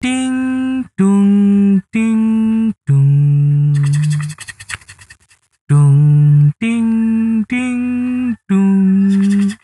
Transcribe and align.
Ding 0.00 0.88
dung 0.96 1.82
ding 1.90 2.72
dung. 2.86 3.74
Dung 5.66 6.54
ding 6.60 7.42
ding 7.48 8.36
dung. 8.48 9.58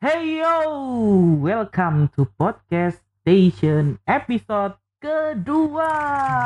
Hey 0.00 0.42
yo, 0.42 1.38
welcome 1.38 2.10
to 2.18 2.26
podcast 2.34 2.98
station 3.22 4.00
episode 4.04 4.74
kedua. 5.04 5.92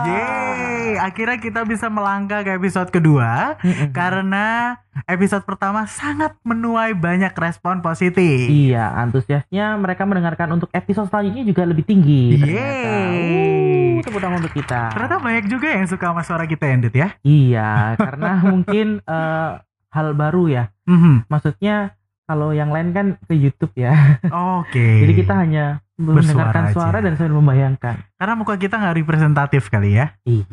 Yeay, 0.03 0.99
akhirnya 0.99 1.39
kita 1.39 1.62
bisa 1.62 1.87
melangkah 1.87 2.43
ke 2.43 2.59
episode 2.59 2.91
kedua 2.91 3.55
karena 3.95 4.75
episode 5.07 5.46
pertama 5.46 5.87
sangat 5.87 6.35
menuai 6.43 6.99
banyak 6.99 7.31
respon 7.39 7.79
positif. 7.79 8.50
Iya, 8.50 8.91
antusiasnya 8.99 9.79
mereka 9.79 10.03
mendengarkan 10.03 10.59
untuk 10.59 10.75
episode 10.75 11.07
selanjutnya 11.07 11.46
juga 11.46 11.63
lebih 11.63 11.86
tinggi. 11.86 12.35
Yeay. 12.43 14.03
Uh, 14.03 14.03
tepuk 14.03 14.18
tangan 14.18 14.43
untuk 14.43 14.55
kita. 14.59 14.90
Ternyata 14.90 15.17
banyak 15.22 15.45
juga 15.46 15.68
yang 15.71 15.86
suka 15.86 16.11
sama 16.11 16.22
suara 16.27 16.45
kita 16.50 16.67
Endit 16.67 16.95
ya. 16.99 17.14
Iya, 17.22 17.95
karena 17.95 18.43
mungkin 18.50 18.99
eh, 19.07 19.50
hal 19.95 20.09
baru 20.18 20.50
ya. 20.50 20.64
Mhm. 20.90 21.31
Maksudnya 21.31 21.95
kalau 22.27 22.50
yang 22.50 22.75
lain 22.75 22.90
kan 22.90 23.07
ke 23.22 23.39
YouTube 23.39 23.72
ya. 23.79 24.18
Oke. 24.59 24.82
Jadi 25.07 25.13
kita 25.14 25.39
hanya 25.39 25.81
mendengarkan 25.98 26.70
aja. 26.70 26.75
suara 26.79 26.98
dan 27.02 27.18
sambil 27.18 27.43
membayangkan. 27.43 27.98
Karena 28.14 28.34
muka 28.38 28.54
kita 28.54 28.79
nggak 28.79 28.96
representatif 29.02 29.66
kali 29.66 29.98
ya. 29.98 30.14
Iya. 30.22 30.46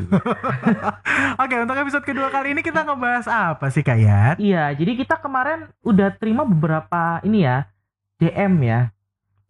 Oke, 1.46 1.56
untuk 1.62 1.78
episode 1.78 2.02
kedua 2.02 2.34
kali 2.34 2.58
ini 2.58 2.66
kita 2.66 2.82
ngebahas 2.82 3.30
apa 3.30 3.70
sih 3.70 3.86
Kayat? 3.86 4.42
Iya, 4.42 4.74
jadi 4.74 4.98
kita 4.98 5.22
kemarin 5.22 5.70
udah 5.86 6.10
terima 6.18 6.42
beberapa 6.50 7.22
ini 7.22 7.46
ya 7.46 7.70
DM 8.18 8.54
ya 8.66 8.90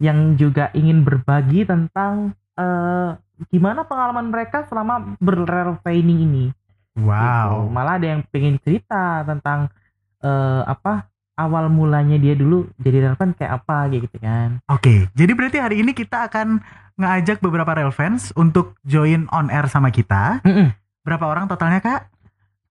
yang 0.04 0.36
juga 0.36 0.76
ingin 0.76 1.08
berbagi 1.08 1.64
tentang 1.64 2.36
eh, 2.60 3.16
gimana 3.48 3.88
pengalaman 3.88 4.28
mereka 4.28 4.68
selama 4.68 5.16
berrelvaining 5.24 6.20
ini. 6.28 6.46
Gitu. 6.92 7.08
Wow. 7.08 7.72
Malah 7.72 8.04
ada 8.04 8.08
yang 8.20 8.22
pengen 8.28 8.60
cerita 8.60 9.24
tentang 9.24 9.72
eh, 10.20 10.62
apa 10.68 11.08
awal 11.36 11.68
mulanya 11.68 12.16
dia 12.16 12.32
dulu 12.32 12.68
jadi 12.76 13.06
relevan 13.06 13.32
kayak 13.32 13.60
apa 13.60 13.78
gitu 13.92 14.18
kan. 14.18 14.60
Oke, 14.66 15.08
jadi 15.12 15.32
berarti 15.32 15.58
hari 15.58 15.76
ini 15.80 15.92
kita 15.92 16.26
akan 16.26 16.64
ngajak 16.96 17.40
beberapa 17.40 17.68
relevans 17.70 18.32
untuk 18.34 18.80
join 18.82 19.28
on 19.30 19.48
air 19.48 19.68
sama 19.68 19.90
kita. 19.90 20.40
Mm-mm. 20.42 20.72
Berapa 21.02 21.26
orang 21.26 21.46
totalnya 21.46 21.80
kak? 21.80 22.08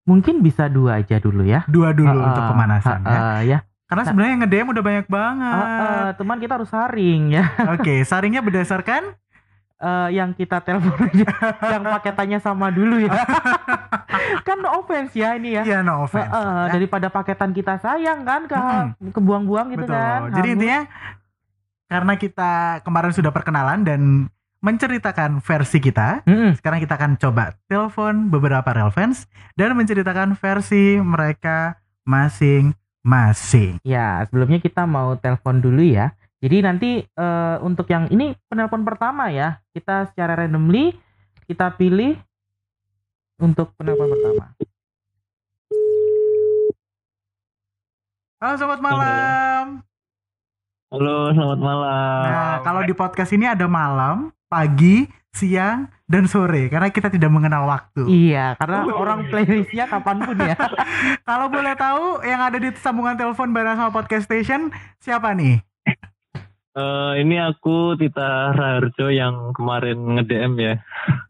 Mungkin 0.05 0.41
bisa 0.41 0.67
dua 0.67 0.99
aja 0.99 1.17
dulu 1.17 1.45
ya. 1.45 1.65
Dua 1.65 1.93
dulu 1.93 2.13
Ah, 2.15 2.27
untuk 2.27 2.43
pemanasan 2.47 3.01
ya. 3.03 3.13
ah, 3.15 3.41
ya. 3.41 3.59
Karena 3.85 4.01
Nah. 4.01 4.09
sebenarnya 4.09 4.33
yang 4.33 4.43
nge-DM 4.43 4.69
udah 4.71 4.85
banyak 4.85 5.07
banget. 5.07 5.65
Ah, 5.65 5.79
ah, 5.79 6.09
teman 6.13 6.39
kita 6.39 6.53
harus 6.55 6.69
saring 6.69 7.23
ya. 7.31 7.45
Oke, 7.73 8.01
saringnya 8.03 8.41
berdasarkan 8.41 9.13
eh, 9.85 10.09
yang 10.17 10.33
kita 10.33 10.65
telepon 10.65 10.97
aja 11.05 11.29
yang 11.77 11.85
paketannya 11.85 12.41
sama 12.41 12.73
dulu 12.73 13.05
ya 13.05 13.13
kan 14.49 14.57
no 14.57 14.81
offense 14.81 15.13
ya 15.13 15.37
ini 15.37 15.61
ya 15.61 15.63
ya 15.63 15.79
no 15.81 16.09
offense. 16.09 16.25
Heeh, 16.27 16.61
ya. 16.65 16.73
daripada 16.73 17.07
paketan 17.09 17.53
kita 17.53 17.77
sayang 17.77 18.25
kan 18.25 18.49
ke 18.49 18.57
Mm-mm. 18.57 19.13
kebuang-buang 19.13 19.77
gitu 19.77 19.85
Betul. 19.85 19.95
kan 19.95 20.21
Jadi 20.33 20.49
Hangus. 20.49 20.57
intinya 20.57 20.81
karena 21.85 22.13
kita 22.17 22.53
kemarin 22.81 23.13
sudah 23.13 23.31
perkenalan 23.31 23.85
dan 23.85 24.01
menceritakan 24.65 25.45
versi 25.45 25.77
kita, 25.77 26.25
Mm-mm. 26.25 26.57
sekarang 26.57 26.81
kita 26.81 26.97
akan 26.97 27.21
coba 27.21 27.53
telepon 27.69 28.33
beberapa 28.33 28.65
relevans 28.65 29.29
dan 29.53 29.77
menceritakan 29.77 30.41
versi 30.41 30.97
mereka 30.97 31.77
masing-masing. 32.09 33.77
ya 33.85 34.25
sebelumnya 34.25 34.59
kita 34.59 34.89
mau 34.89 35.21
telepon 35.21 35.61
dulu 35.61 35.85
ya 35.85 36.17
jadi 36.45 36.61
nanti 36.61 37.01
eh, 37.01 37.57
untuk 37.65 37.89
yang 37.89 38.13
ini 38.13 38.37
penelpon 38.53 38.85
pertama 38.85 39.33
ya 39.33 39.65
kita 39.73 40.13
secara 40.13 40.37
randomly 40.37 40.93
kita 41.49 41.73
pilih 41.73 42.21
untuk 43.41 43.73
penelpon 43.81 44.13
pertama 44.13 44.53
Halo 48.45 48.61
sobat 48.61 48.77
malam. 48.77 49.81
Halo, 50.93 51.33
selamat 51.33 51.61
malam. 51.65 52.25
Nah, 52.29 52.57
kalau 52.61 52.85
di 52.85 52.93
podcast 52.93 53.33
ini 53.33 53.49
ada 53.49 53.65
malam, 53.65 54.37
pagi, 54.53 55.09
siang, 55.33 55.89
dan 56.05 56.29
sore 56.29 56.69
karena 56.69 56.93
kita 56.93 57.09
tidak 57.09 57.33
mengenal 57.33 57.65
waktu. 57.65 58.05
iya 58.05 58.53
karena 58.61 58.85
orang 58.93 59.33
playlistnya 59.33 59.89
kapan 59.89 60.21
pun 60.21 60.37
ya 60.37 60.53
Kalau 61.29 61.49
boleh 61.49 61.73
tahu 61.73 62.21
yang 62.21 62.45
ada 62.45 62.61
di 62.61 62.69
sambungan 62.77 63.17
telepon 63.17 63.57
bareng 63.57 63.81
sama 63.81 63.91
podcast 63.97 64.29
station 64.29 64.69
siapa 65.01 65.33
nih? 65.33 65.65
Eh, 66.75 67.13
ini 67.23 67.39
aku 67.39 67.95
Tita 67.95 68.51
Raharjo 68.51 69.07
yang 69.07 69.55
kemarin 69.55 70.19
nge-DM 70.19 70.53
ya. 70.59 70.75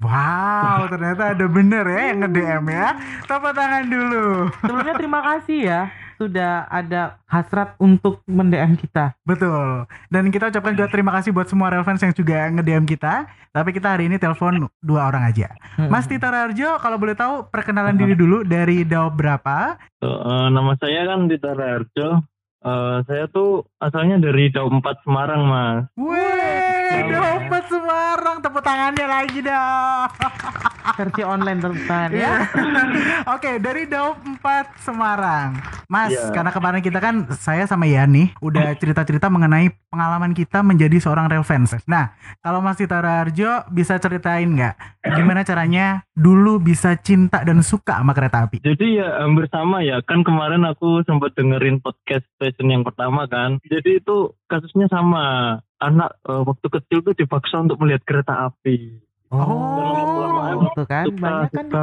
Wow, 0.00 0.88
ternyata 0.88 1.36
ada 1.36 1.46
bener 1.52 1.84
ya 1.84 2.02
yang 2.08 2.18
nge-DM 2.24 2.64
ya. 2.72 2.88
Tepuk 3.28 3.52
tangan 3.52 3.84
dulu. 3.84 4.48
sebelumnya 4.64 4.94
terima 4.96 5.20
kasih 5.20 5.58
ya 5.60 5.82
sudah 6.14 6.64
ada 6.70 7.18
hasrat 7.26 7.74
untuk 7.76 8.22
mendm 8.24 8.78
kita 8.78 9.12
Betul. 9.26 9.84
Dan 10.08 10.32
kita 10.32 10.48
ucapkan 10.48 10.72
juga 10.72 10.88
terima 10.88 11.12
kasih 11.20 11.34
buat 11.34 11.44
semua 11.44 11.68
relevans 11.68 12.00
yang 12.00 12.14
juga 12.16 12.48
nge-DM 12.48 12.88
kita. 12.88 13.28
Tapi 13.52 13.70
kita 13.76 13.92
hari 13.92 14.08
ini 14.08 14.16
telepon 14.16 14.64
dua 14.80 15.12
orang 15.12 15.28
aja. 15.28 15.52
Mas 15.92 16.08
Tita 16.08 16.32
Rarjo, 16.32 16.80
kalau 16.80 16.96
boleh 16.96 17.12
tahu 17.12 17.52
perkenalan 17.52 18.00
diri 18.00 18.16
dulu 18.16 18.48
dari 18.48 18.82
Daop 18.88 19.12
berapa? 19.12 19.76
Eh, 20.00 20.46
nama 20.48 20.72
saya 20.80 21.04
kan 21.04 21.28
Tita 21.28 21.52
Raharjo. 21.52 22.33
Eh, 22.64 22.98
saya 23.04 23.28
tuh 23.28 23.68
asalnya 23.76 24.16
dari 24.16 24.48
4 24.48 25.04
Semarang, 25.04 25.44
Mas. 25.44 25.84
Wih, 26.00 27.12
Daop 27.12 27.52
Semarang. 27.68 28.40
Tepuk 28.40 28.64
tangannya 28.64 29.04
lagi 29.04 29.44
dong. 29.44 30.08
versi 30.92 31.22
online 31.24 31.60
teman 31.64 32.10
ya 32.12 32.44
Oke, 33.34 33.56
dari 33.56 33.88
Daop 33.88 34.20
4 34.20 34.84
Semarang. 34.84 35.56
Mas, 35.88 36.12
Iya. 36.12 36.28
karena 36.32 36.52
kemarin 36.52 36.84
kita 36.84 37.00
kan 37.00 37.24
saya 37.32 37.64
sama 37.64 37.88
Yani 37.88 38.36
udah 38.40 38.76
cerita-cerita 38.76 39.32
mengenai 39.32 39.72
pengalaman 39.88 40.36
kita 40.36 40.60
menjadi 40.60 41.00
seorang 41.00 41.28
relevans. 41.28 41.72
Nah, 41.88 42.12
kalau 42.44 42.60
Mas 42.60 42.76
Tita 42.76 43.00
Rarjo 43.00 43.64
bisa 43.72 43.96
ceritain 43.96 44.44
nggak 44.44 44.74
gimana 45.16 45.40
caranya 45.40 46.04
dulu 46.12 46.60
bisa 46.60 46.96
cinta 47.00 47.40
dan 47.44 47.64
suka 47.64 48.00
sama 48.00 48.12
kereta 48.12 48.44
api? 48.44 48.60
Jadi 48.60 49.00
ya 49.00 49.24
hampir 49.24 49.48
sama 49.48 49.80
ya. 49.80 50.04
Kan 50.04 50.20
kemarin 50.20 50.68
aku 50.68 51.00
sempat 51.04 51.32
dengerin 51.32 51.80
podcast 51.80 52.24
station 52.36 52.68
yang 52.68 52.84
pertama 52.84 53.24
kan. 53.24 53.56
Jadi 53.64 54.04
itu 54.04 54.36
kasusnya 54.46 54.88
sama. 54.92 55.58
Anak 55.82 56.16
eh, 56.24 56.42
waktu 56.48 56.66
kecil 56.70 57.04
tuh 57.04 57.12
dipaksa 57.12 57.60
untuk 57.60 57.76
melihat 57.80 58.00
kereta 58.08 58.48
api. 58.48 59.04
Oh, 59.36 60.62
gitu 60.62 60.82
kan 60.84 61.04
Suka, 61.04 61.18
banyak 61.18 61.50
kan 61.50 61.64
suka. 61.66 61.82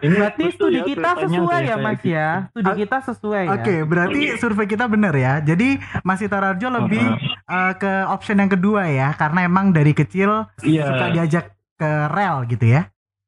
Ini 0.00 0.14
berarti 0.14 0.42
studi 0.52 0.74
ya, 0.74 0.84
kita 0.84 1.00
ceritanya 1.08 1.22
sesuai 1.24 1.48
kayak 1.50 1.64
ya 1.64 1.74
kayak 1.74 1.84
mas 1.84 1.96
gitu. 1.96 2.08
ya 2.10 2.28
studi 2.46 2.66
Ah, 2.66 2.76
kita 2.76 2.96
sesuai 3.02 3.42
ya 3.42 3.52
Oke, 3.54 3.74
berarti 3.82 4.20
survei 4.36 4.66
kita 4.66 4.84
benar 4.86 5.14
ya. 5.14 5.32
Jadi 5.40 5.68
Mas 6.02 6.18
Tita 6.18 6.38
Rarjo 6.38 6.68
lebih 6.70 7.04
eh, 7.46 7.72
ke 7.74 7.92
option 8.06 8.36
yang 8.36 8.50
kedua 8.50 8.82
ya, 8.86 9.08
karena 9.12 9.40
emang 9.42 9.70
dari 9.70 9.92
kecil 9.92 10.44
Iya. 10.60 10.84
suka 10.86 11.06
diajak 11.10 11.44
ke 11.74 11.90
rel 12.08 12.44
gitu 12.46 12.66
ya. 12.68 12.82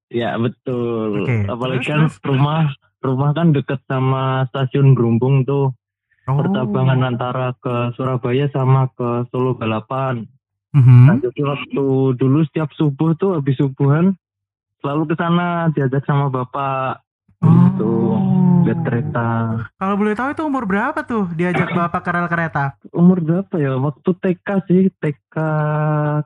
Ya 0.07 0.37
betul. 0.37 1.25
Oke, 1.25 1.43
Apalagi 1.45 1.83
terus, 1.83 1.89
kan 1.89 2.01
terus? 2.07 2.17
rumah 2.25 2.61
rumah 3.01 3.31
kan 3.33 3.51
deket 3.51 3.81
sama 3.85 4.23
stasiun 4.47 4.93
Gerumbung 4.93 5.43
tuh. 5.43 5.73
Oh. 6.27 6.35
Pertambangan 6.37 7.07
antara 7.07 7.55
ke 7.57 7.95
Surabaya 7.95 8.47
sama 8.49 8.91
ke 8.91 9.27
Solo 9.29 9.55
balapan. 9.55 10.27
Mhm. 10.77 11.03
Nah, 11.03 11.17
jadi 11.19 11.41
waktu 11.43 11.85
dulu 12.15 12.39
setiap 12.45 12.69
subuh 12.71 13.17
tuh 13.17 13.33
habis 13.33 13.57
subuhan 13.57 14.13
selalu 14.79 15.09
ke 15.09 15.15
sana 15.17 15.73
diajak 15.73 16.05
sama 16.05 16.29
bapak 16.29 17.01
gitu 17.39 17.89
Oh. 18.07 18.63
lihat 18.63 18.81
kereta. 18.83 19.29
Kalau 19.73 19.95
boleh 19.95 20.13
tahu 20.13 20.29
itu 20.33 20.43
umur 20.43 20.65
berapa 20.65 20.99
tuh 21.01 21.31
diajak 21.31 21.71
bapak 21.71 22.01
ke 22.01 22.11
rel 22.11 22.27
kereta? 22.27 22.65
Umur 22.91 23.21
berapa 23.21 23.55
ya? 23.55 23.77
Waktu 23.77 24.11
TK 24.13 24.49
sih, 24.65 24.83
TK 24.93 25.37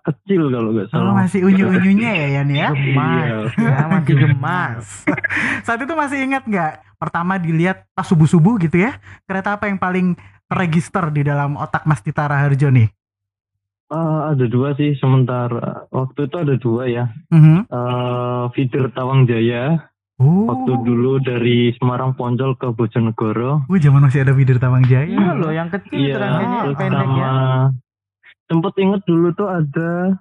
kecil 0.01 0.49
kalau 0.49 0.73
nggak 0.73 0.89
Oh, 0.89 0.93
salah. 0.95 1.15
masih 1.17 1.45
unyu-unyunya 1.45 2.11
ya 2.11 2.27
Yan 2.35 2.49
ya? 2.49 2.69
gemas 2.71 3.51
Iya. 3.53 3.61
ya 3.61 3.85
masih 3.89 4.15
gemas 4.25 4.85
Saat 5.63 5.81
itu 5.81 5.93
masih 5.93 6.19
ingat 6.23 6.45
nggak? 6.45 6.73
Pertama 6.97 7.37
dilihat 7.37 7.85
pas 7.91 8.05
subuh-subuh 8.05 8.57
gitu 8.59 8.77
ya, 8.79 8.97
kereta 9.25 9.55
apa 9.55 9.67
yang 9.67 9.77
paling 9.77 10.17
terregister 10.47 11.09
di 11.09 11.23
dalam 11.23 11.55
otak 11.55 11.85
Mas 11.85 12.01
Tita 12.01 12.25
Raharjo 12.25 12.69
nih? 12.69 12.89
Ah, 13.91 14.31
ada 14.31 14.47
dua 14.47 14.73
sih 14.75 14.95
sementara. 14.97 15.91
Waktu 15.91 16.31
itu 16.31 16.37
ada 16.39 16.55
dua 16.57 16.83
ya. 16.87 17.05
Mhm. 17.29 17.67
eh 17.67 18.45
feeder 18.55 18.91
Tawang 18.91 19.27
Jaya 19.27 19.91
Oh. 20.21 20.45
waktu 20.47 20.85
dulu 20.85 21.17
dari 21.19 21.73
Semarang 21.75 22.13
Poncol 22.13 22.53
ke 22.55 22.69
Bojonegoro. 22.71 23.65
Wih, 23.67 23.81
zaman 23.81 24.05
masih 24.05 24.21
ada 24.21 24.37
feeder 24.37 24.61
Tawang 24.61 24.85
Jaya. 24.85 25.09
iya 25.09 25.33
loh 25.33 25.49
yang 25.49 25.73
kecil 25.73 25.97
itu 25.97 26.13
Iya, 26.13 26.21
yang 26.21 26.53
terus 26.63 26.77
pendek 26.77 27.01
sama 27.01 27.17
ya 27.17 27.33
sempet 28.47 28.75
inget 28.77 29.03
dulu 29.07 29.31
tuh 29.33 29.47
ada 29.47 30.19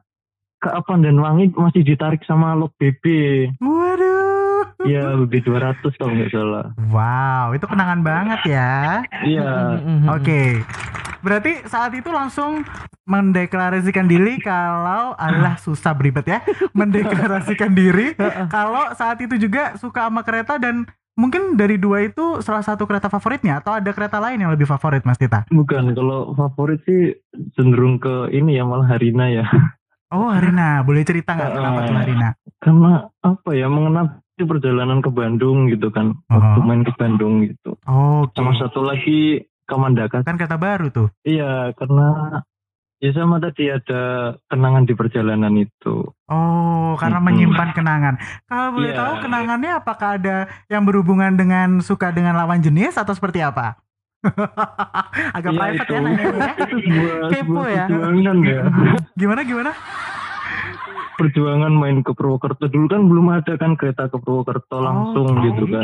ke 0.57 0.69
Pandanwangi 0.85 1.51
masih 1.51 1.81
ditarik 1.81 2.21
sama 2.23 2.53
Lok 2.53 2.71
BB. 2.77 3.03
Waduh. 3.59 4.63
Iya, 4.81 5.19
BB 5.19 5.43
200 5.43 5.83
kalau 5.95 6.13
nggak 6.13 6.31
salah. 6.31 6.65
Wow, 6.87 7.51
itu 7.53 7.65
kenangan 7.65 7.99
banget 7.99 8.39
ya. 8.47 9.03
Iya. 9.23 9.51
Mhm, 9.83 10.07
mhm. 10.07 10.07
Berarti 11.19 11.67
saat 11.67 11.91
itu 11.93 12.09
langsung 12.09 12.63
mendeklarasikan 13.03 14.05
diri 14.05 14.37
kalau 14.39 15.17
adalah 15.17 15.57
susah 15.57 15.91
beribet 15.97 16.25
ya. 16.29 16.39
Mendeklarasikan 16.77 17.73
diri 17.73 18.13
kalau 18.47 18.93
saat 18.93 19.17
itu 19.19 19.35
juga 19.35 19.75
suka 19.75 20.07
sama 20.07 20.21
kereta 20.21 20.61
dan 20.61 20.85
mungkin 21.19 21.59
dari 21.59 21.75
dua 21.75 22.07
itu 22.07 22.39
salah 22.39 22.63
satu 22.63 22.87
kereta 22.87 23.11
favoritnya 23.11 23.59
atau 23.59 23.75
ada 23.75 23.91
kereta 23.91 24.23
lain 24.23 24.39
yang 24.39 24.51
lebih 24.55 24.69
favorit 24.69 25.03
Mas 25.03 25.19
Tita? 25.19 25.43
Bukan, 25.51 25.91
kalau 25.91 26.31
favorit 26.31 26.79
sih 26.87 27.17
cenderung 27.59 27.99
ke 27.99 28.31
ini 28.31 28.55
ya 28.55 28.63
malah 28.63 28.87
Harina 28.87 29.27
ya. 29.27 29.43
Oh 30.09 30.31
Harina, 30.31 30.81
boleh 30.81 31.05
cerita 31.05 31.35
nggak 31.37 31.51
kenapa 31.53 31.79
tuh 31.85 31.95
Harina? 31.99 32.29
Karena 32.57 32.93
apa 33.21 33.49
ya 33.53 33.67
mengenal 33.69 34.23
perjalanan 34.39 35.03
ke 35.03 35.11
Bandung 35.11 35.67
gitu 35.67 35.91
kan. 35.91 36.15
Waktu 36.31 36.59
Oh. 36.59 36.65
main 36.65 36.81
ke 36.87 36.95
Bandung 36.95 37.43
gitu. 37.43 37.75
Oke. 37.83 38.39
Sama 38.39 38.55
satu 38.55 38.79
lagi 38.81 39.43
Kamandaka. 39.69 40.25
Kan 40.25 40.35
kereta 40.35 40.57
baru 40.57 40.89
tuh. 40.89 41.07
Iya, 41.21 41.71
karena 41.73 42.41
ya 42.97 43.13
sama 43.13 43.37
tadi 43.37 43.69
ada 43.69 44.01
kenangan 44.45 44.83
di 44.83 44.91
perjalanan 44.91 45.53
itu. 45.55 46.09
Oh, 46.25 46.97
karena 46.97 47.21
menyimpan 47.21 47.69
kenangan. 47.71 48.15
Kalau 48.43 48.73
boleh 48.73 48.91
Iya. 48.91 48.97
tahu 48.97 49.13
kenangannya 49.21 49.71
apakah 49.71 50.09
ada 50.17 50.37
yang 50.65 50.83
berhubungan 50.83 51.31
dengan 51.33 51.79
suka 51.79 52.09
dengan 52.09 52.33
lawan 52.33 52.59
jenis 52.59 52.97
atau 52.97 53.13
seperti 53.13 53.39
apa? 53.39 53.77
Agak 55.37 55.53
Iya, 55.53 55.59
private 55.59 55.79
itu. 55.79 55.93
ya 55.93 55.99
nanya 56.01 56.25
sebuah, 56.59 57.27
Kepo 57.31 57.61
ya. 57.63 57.85
perjuangan 57.87 58.37
ya. 58.43 58.61
Gimana 59.21 59.41
gimana? 59.43 59.71
perjuangan 61.15 61.75
main 61.75 61.99
ke 61.99 62.15
Purwokerto 62.15 62.71
dulu 62.71 62.87
kan 62.87 63.03
belum 63.03 63.27
ada 63.33 63.59
kan 63.59 63.75
kereta 63.75 64.07
ke 64.07 64.15
Purwokerto 64.17 64.79
langsung 64.79 65.27
Oh. 65.27 65.43
gitu 65.43 65.67
kan. 65.67 65.83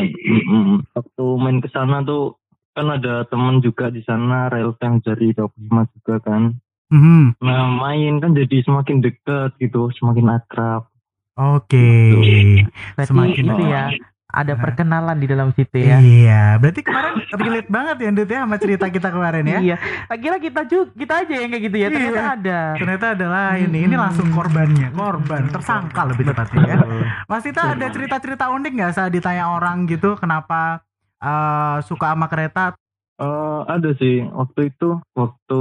Waktu 0.95 1.23
main 1.35 1.59
ke 1.59 1.67
sana 1.67 1.99
tuh 2.01 2.39
kan 2.75 2.91
ada 2.91 3.23
temen 3.31 3.63
juga 3.63 3.87
di 3.87 4.03
sana 4.03 4.51
rel 4.51 4.75
tank 4.75 5.07
dari 5.07 5.31
25 5.31 5.87
juga 5.95 6.15
kan. 6.19 6.51
Mhm. 6.91 7.39
Nah 7.39 7.61
main 7.71 8.19
kan 8.19 8.35
jadi 8.35 8.61
semakin 8.61 8.99
dekat 8.99 9.55
gitu, 9.57 9.89
semakin 9.95 10.35
akrab. 10.35 10.91
Oke. 11.35 11.87
Berarti 12.95 13.09
Semakin 13.11 13.43
itu 13.47 13.63
ya 13.67 13.91
ada 14.35 14.53
perkenalan 14.59 15.15
di 15.15 15.27
dalam 15.31 15.55
situ 15.55 15.79
ya. 15.79 16.03
Iya, 16.03 16.59
berarti 16.59 16.83
kemarin 16.83 17.23
relate 17.39 17.71
banget 17.71 17.95
ya 18.03 18.09
Ndut 18.11 18.27
ya 18.27 18.39
sama 18.43 18.57
cerita 18.59 18.85
kita 18.91 19.07
kemarin 19.07 19.47
ya. 19.47 19.59
Iya. 19.63 19.75
Tak 20.11 20.17
kira 20.19 20.37
kita 20.43 20.61
juga 20.67 20.91
kita 20.91 21.13
aja 21.23 21.35
yang 21.39 21.49
kayak 21.55 21.63
gitu 21.71 21.77
ya. 21.79 21.87
Ternyata 21.87 22.19
Iya. 22.19 22.35
ada. 22.35 22.59
Ternyata 22.75 23.05
adalah 23.15 23.45
ini, 23.55 23.79
ini 23.87 23.95
langsung 23.95 24.27
korbannya, 24.35 24.91
korban, 24.91 25.47
tersangka 25.47 26.01
lebih 26.11 26.27
tepatnya 26.27 26.63
ya. 26.67 26.77
Mas 27.31 27.47
Tita 27.47 27.71
ada 27.71 27.87
cerita-cerita 27.87 28.51
unik 28.51 28.71
nggak 28.75 28.91
saat 28.91 29.11
ditanya 29.15 29.55
orang 29.55 29.87
gitu 29.87 30.19
kenapa 30.19 30.83
eh, 31.19 31.77
suka 31.83 32.11
sama 32.11 32.27
kereta? 32.27 32.75
Eh, 33.15 33.61
ada 33.71 33.95
sih 33.95 34.27
waktu 34.27 34.75
itu 34.75 34.99
waktu 35.15 35.59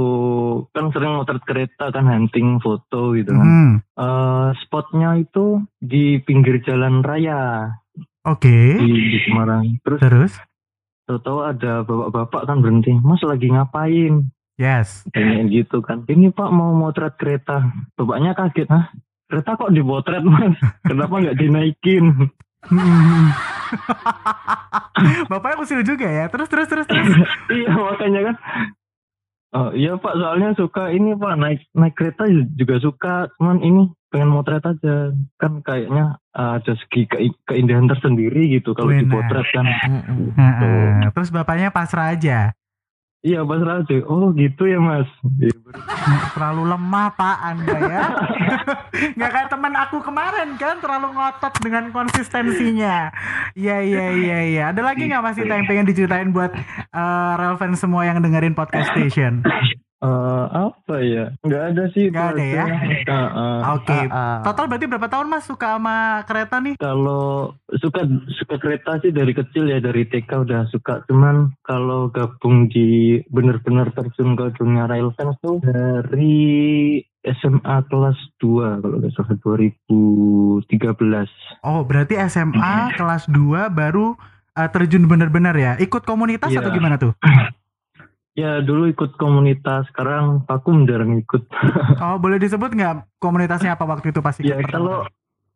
kan 0.75 0.91
sering 0.91 1.15
motret 1.15 1.39
kereta 1.47 1.87
kan 1.87 2.03
hunting 2.03 2.59
foto 2.59 3.15
gitu 3.15 3.31
kan. 3.31 3.47
Hmm, 3.47 3.71
Eh, 3.95 4.49
spotnya 4.59 5.15
itu 5.15 5.63
di 5.79 6.19
pinggir 6.19 6.59
jalan 6.67 6.99
raya 6.99 7.71
Oke. 8.27 8.75
di, 8.75 8.91
di 9.15 9.19
Semarang. 9.23 9.79
Terus 9.87 9.99
Terus? 10.03 10.33
tahu-tahu 11.07 11.39
ada 11.47 11.85
bapak-bapak 11.87 12.41
kan 12.43 12.59
berhenti. 12.59 12.91
Mas 12.99 13.23
lagi 13.23 13.47
ngapain? 13.47 14.27
Yes. 14.59 15.07
Kayak 15.15 15.47
gitu 15.47 15.79
kan. 15.79 16.03
Ini 16.07 16.35
pak 16.35 16.51
mau 16.51 16.75
motret 16.75 17.15
kereta. 17.15 17.71
Bapaknya 17.95 18.35
kaget. 18.35 18.67
Hah? 18.67 18.91
Kereta 19.31 19.55
kok 19.55 19.71
dipotret 19.71 20.23
mas? 20.27 20.59
Kenapa 20.83 21.23
nggak 21.23 21.39
dinaikin? 21.39 22.31
Bapaknya 25.31 25.61
usil 25.61 25.81
juga 25.81 26.07
ya. 26.07 26.25
Terus 26.29 26.47
terus 26.49 26.67
terus 26.67 26.87
terus. 26.87 27.07
iya 27.59 27.71
makanya 27.73 28.21
kan. 28.31 28.35
Oh 29.55 29.71
iya 29.71 29.95
pak 29.95 30.19
soalnya 30.19 30.51
suka 30.59 30.91
ini 30.91 31.15
pak 31.15 31.33
naik 31.39 31.63
naik 31.71 31.95
kereta 31.95 32.27
juga 32.59 32.75
suka 32.83 33.31
cuman 33.39 33.63
ini 33.63 33.87
pengen 34.11 34.27
motret 34.27 34.59
aja 34.67 35.15
kan 35.39 35.63
kayaknya 35.63 36.19
uh, 36.35 36.59
ada 36.59 36.75
segi 36.75 37.07
ke- 37.07 37.39
keindahan 37.47 37.87
tersendiri 37.87 38.51
gitu 38.51 38.75
kalau 38.75 38.91
dipotret 38.91 39.47
kan. 39.55 39.63
Heeh. 39.63 41.07
Terus 41.07 41.31
bapaknya 41.31 41.71
pasrah 41.71 42.11
aja. 42.11 42.51
Iya 43.25 43.41
pas 43.41 43.57
aja 43.65 43.95
oh 44.05 44.29
gitu 44.37 44.69
ya 44.69 44.77
mas 44.77 45.09
Iya, 45.41 45.57
Terlalu 46.37 46.63
lemah 46.71 47.07
pak 47.17 47.37
anda 47.41 47.77
ya. 47.81 48.05
Nggak 49.17 49.31
kayak 49.33 49.49
teman 49.49 49.73
aku 49.75 49.97
kemarin 49.99 50.55
kan 50.55 50.77
terlalu 50.79 51.11
ngotot 51.11 51.53
dengan 51.59 51.89
konsistensinya. 51.91 53.09
Iya 53.57 53.77
iya 53.81 54.05
iya 54.13 54.37
iya. 54.45 54.63
Ada 54.71 54.81
lagi 54.85 55.09
nggak 55.09 55.23
Mas 55.25 55.35
Tita 55.35 55.57
yang 55.57 55.67
pengen 55.67 55.89
diceritain 55.89 56.29
buat 56.31 56.53
eh, 56.53 57.33
relevan 57.35 57.73
semua 57.75 58.07
yang 58.07 58.21
dengerin 58.21 58.55
podcast 58.55 58.93
station? 58.93 59.41
Eh, 60.05 60.45
apa 60.51 60.95
ya 60.99 61.31
nggak 61.41 61.63
ada 61.65 61.83
sih 61.89 62.03
Nggak 62.07 62.25
ada 62.29 62.43
ya? 62.45 62.61
Nah, 62.61 62.77
eh, 63.41 63.59
Oke. 63.73 63.95
Ah, 64.05 64.05
ah. 64.05 64.35
Total 64.43 64.63
berarti 64.67 64.85
berapa 64.85 65.07
tahun 65.07 65.27
Mas 65.27 65.43
suka 65.43 65.75
sama 65.75 66.21
kereta 66.23 66.55
nih? 66.59 66.73
kalau 66.77 67.51
suka 67.75 68.03
suka 68.31 68.55
kereta 68.55 68.99
sih 68.99 69.09
dari 69.09 69.31
kecil 69.31 69.65
ya 69.65 69.79
dari 69.79 70.05
TK 70.05 70.45
udah 70.45 70.61
suka 70.69 71.01
cuman 71.05 71.51
kalau 71.61 72.07
gabung 72.07 72.67
di 72.67 73.19
bener-bener 73.27 73.89
terjun 73.91 74.33
ke 74.33 74.51
dunia 74.53 74.85
rail 74.85 75.09
fans 75.11 75.35
tuh 75.39 75.59
dari 75.59 77.01
SMA 77.25 77.75
kelas 77.89 78.15
2 78.37 78.79
kalau 78.79 78.95
nggak 79.01 79.11
salah 79.11 79.35
2013 79.41 81.63
Oh 81.63 81.81
berarti 81.81 82.13
SMA 82.23 82.93
kelas 82.93 83.25
2 83.25 83.71
baru 83.71 84.13
eh, 84.53 84.67
terjun 84.69 85.05
bener-bener 85.05 85.53
ya? 85.53 85.71
Ikut 85.75 86.03
komunitas 86.03 86.47
Iya. 86.47 86.61
atau 86.61 86.69
gimana 86.69 86.95
tuh? 86.95 87.11
ya 88.35 88.59
dulu 88.59 88.85
ikut 88.85 89.15
komunitas 89.15 89.87
sekarang 89.89 90.43
vakum 90.43 90.83
jarang 90.83 91.15
ikut 91.15 91.47
Oh 92.03 92.15
boleh 92.15 92.35
disebut 92.35 92.69
nggak 92.69 92.93
komunitasnya 93.17 93.73
apa 93.73 93.83
waktu 93.83 94.11
itu 94.11 94.19
pasti? 94.19 94.43
ya 94.43 94.59
kalau 94.61 95.07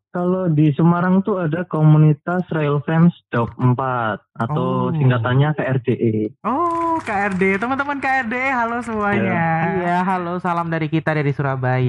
kalau 0.10 0.50
di 0.50 0.74
Semarang 0.74 1.22
tuh 1.22 1.38
ada 1.38 1.62
komunitas 1.64 2.42
rail 2.50 2.82
fans 2.82 3.14
Dok 3.30 3.54
4 3.54 3.78
Oh. 3.78 4.18
atau 4.42 4.68
singkatannya 4.92 5.54
KRDE 5.54 6.40
Oh 6.42 6.98
KRD 7.00 7.56
teman-teman 7.58 8.00
KRD 8.00 8.34
halo 8.50 8.80
semuanya. 8.80 9.44
Iya, 9.78 9.98
halo 10.02 10.40
salam 10.40 10.68
dari 10.68 10.88
kita 10.88 11.12
dari 11.12 11.30
Surabaya. 11.30 11.86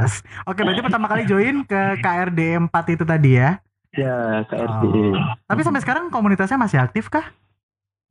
Yes. 0.00 0.22
Oke, 0.42 0.62
berarti 0.62 0.80
pertama 0.80 1.04
kali 1.04 1.22
join 1.24 1.62
ke 1.62 1.98
KRD 1.98 2.40
4 2.64 2.70
itu 2.88 3.04
tadi 3.04 3.30
ya. 3.34 3.58
ya 3.92 4.42
KRDE 4.44 5.12
Tapi 5.44 5.60
sampai 5.60 5.80
sekarang 5.80 6.08
komunitasnya 6.08 6.56
masih 6.56 6.78
aktif 6.78 7.06
kah? 7.06 7.28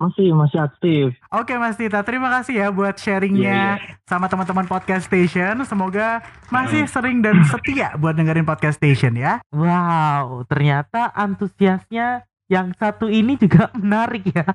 Masih 0.01 0.33
masih 0.33 0.59
aktif 0.59 1.05
Oke 1.33 1.57
Mas 1.57 1.75
Tita, 1.77 2.05
terima 2.05 2.29
kasih 2.29 2.61
ya 2.61 2.67
buat 2.69 2.93
sharingnya 2.93 3.81
sama 4.05 4.29
teman-teman 4.29 4.69
podcast 4.69 5.09
station. 5.09 5.65
Semoga 5.65 6.21
masih 6.53 6.85
sering 6.85 7.25
dan 7.25 7.41
setia 7.49 7.97
buat 7.97 8.13
dengerin 8.13 8.45
podcast 8.45 8.77
station 8.77 9.17
ya. 9.17 9.41
Wow, 9.49 10.45
ternyata 10.45 11.09
antusiasnya 11.17 12.21
yang 12.51 12.69
satu 12.77 13.09
ini 13.09 13.33
juga 13.39 13.73
menarik 13.73 14.29
ya. 14.29 14.45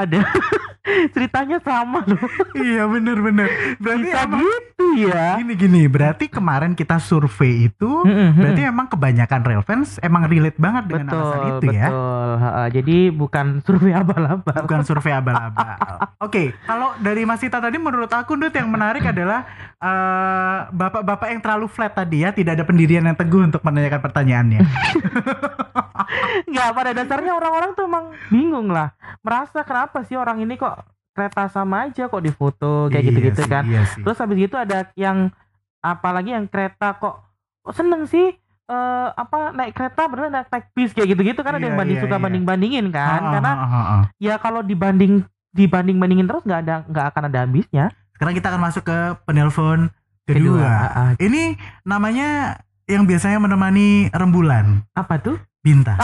Ada 0.00 0.24
ceritanya 0.84 1.58
sama 1.64 2.04
loh. 2.04 2.20
iya 2.60 2.84
bener-bener. 2.84 3.48
Berarti 3.80 4.08
Bisa 4.08 4.20
emang 4.28 4.40
gitu 4.44 4.86
ya. 5.00 5.40
gini-gini. 5.40 5.82
Berarti 5.88 6.24
kemarin 6.28 6.76
kita 6.76 7.00
survei 7.00 7.72
itu, 7.72 8.04
Mm-mm. 8.04 8.36
berarti 8.36 8.62
emang 8.68 8.86
kebanyakan 8.92 9.40
real 9.42 9.62
fans 9.64 9.96
emang 10.04 10.28
relate 10.28 10.60
banget 10.60 10.84
dengan 10.92 11.06
alasan 11.10 11.38
betul, 11.40 11.48
itu 11.48 11.66
ya. 11.72 11.88
betul. 11.88 12.30
Jadi 12.74 12.96
bukan 13.10 13.46
survei 13.64 13.92
abal-abal. 13.96 14.54
bukan 14.68 14.80
survei 14.84 15.12
abal-abal. 15.16 15.76
Oke, 16.20 16.52
kalau 16.68 16.92
dari 17.00 17.24
Mas 17.24 17.40
Tita 17.40 17.58
tadi 17.58 17.80
menurut 17.80 18.12
aku 18.12 18.36
Dut 18.36 18.52
yang 18.52 18.68
menarik 18.68 19.04
adalah 19.08 19.48
eh, 19.78 20.58
bapak-bapak 20.68 21.28
yang 21.32 21.40
terlalu 21.40 21.66
flat 21.70 21.96
tadi 21.96 22.24
ya, 22.26 22.30
tidak 22.34 22.60
ada 22.60 22.64
pendirian 22.68 23.04
yang 23.04 23.16
teguh 23.16 23.46
untuk 23.48 23.64
menanyakan 23.64 24.00
pertanyaannya. 24.04 24.60
Nggak, 26.50 26.68
pada 26.74 26.90
dasarnya 26.92 27.32
orang-orang 27.34 27.70
tuh 27.78 27.86
emang 27.86 28.04
bingung 28.28 28.68
lah. 28.68 28.90
Merasa 29.22 29.62
kenapa 29.62 30.02
sih 30.04 30.18
orang 30.18 30.42
ini 30.42 30.58
kok 30.58 30.73
kereta 31.14 31.46
sama 31.46 31.86
aja 31.86 32.10
kok 32.10 32.20
difoto 32.20 32.90
kayak 32.90 33.00
Iya 33.00 33.08
gitu-gitu 33.08 33.42
sih, 33.46 33.50
kan. 33.50 33.62
Iya 33.64 33.82
sih. 33.86 34.02
Terus 34.02 34.18
habis 34.18 34.36
gitu 34.36 34.56
ada 34.58 34.90
yang 34.98 35.30
apalagi 35.78 36.34
yang 36.34 36.44
kereta 36.44 36.98
kok 36.98 37.22
kok 37.62 37.74
seneng 37.74 38.04
sih 38.04 38.34
eh 38.64 39.08
apa 39.12 39.52
naik 39.52 39.76
kereta 39.76 40.08
bener 40.08 40.32
naik 40.32 40.48
naik 40.48 40.66
bis 40.72 40.90
kayak 40.90 41.12
gitu-gitu 41.12 41.40
kan 41.40 41.54
ada 41.54 41.60
Iya, 41.60 41.68
yang 41.68 41.76
banding 41.76 41.98
iya, 42.00 42.04
suka 42.08 42.16
iya. 42.16 42.22
banding-bandingin 42.24 42.86
kan 42.88 43.20
Ah, 43.20 43.30
karena 43.36 43.52
ah, 43.52 43.68
ah, 43.68 43.76
ah. 43.76 44.02
ya 44.16 44.34
kalau 44.40 44.64
dibanding 44.64 45.20
dibanding-bandingin 45.52 46.24
terus 46.24 46.42
nggak 46.42 46.60
ada 46.64 46.74
nggak 46.88 47.06
akan 47.12 47.22
ada 47.28 47.38
habisnya 47.44 47.86
Sekarang 48.16 48.32
kita 48.32 48.48
akan 48.48 48.62
masuk 48.62 48.82
ke 48.86 48.98
penelpon 49.26 49.92
kedua. 50.24 50.72
Ah. 50.88 51.10
Ini 51.20 51.60
namanya 51.84 52.56
yang 52.86 53.04
biasanya 53.04 53.36
menemani 53.36 54.08
rembulan, 54.10 54.80
apa 54.94 55.20
tuh 55.20 55.36
bintang. 55.60 56.00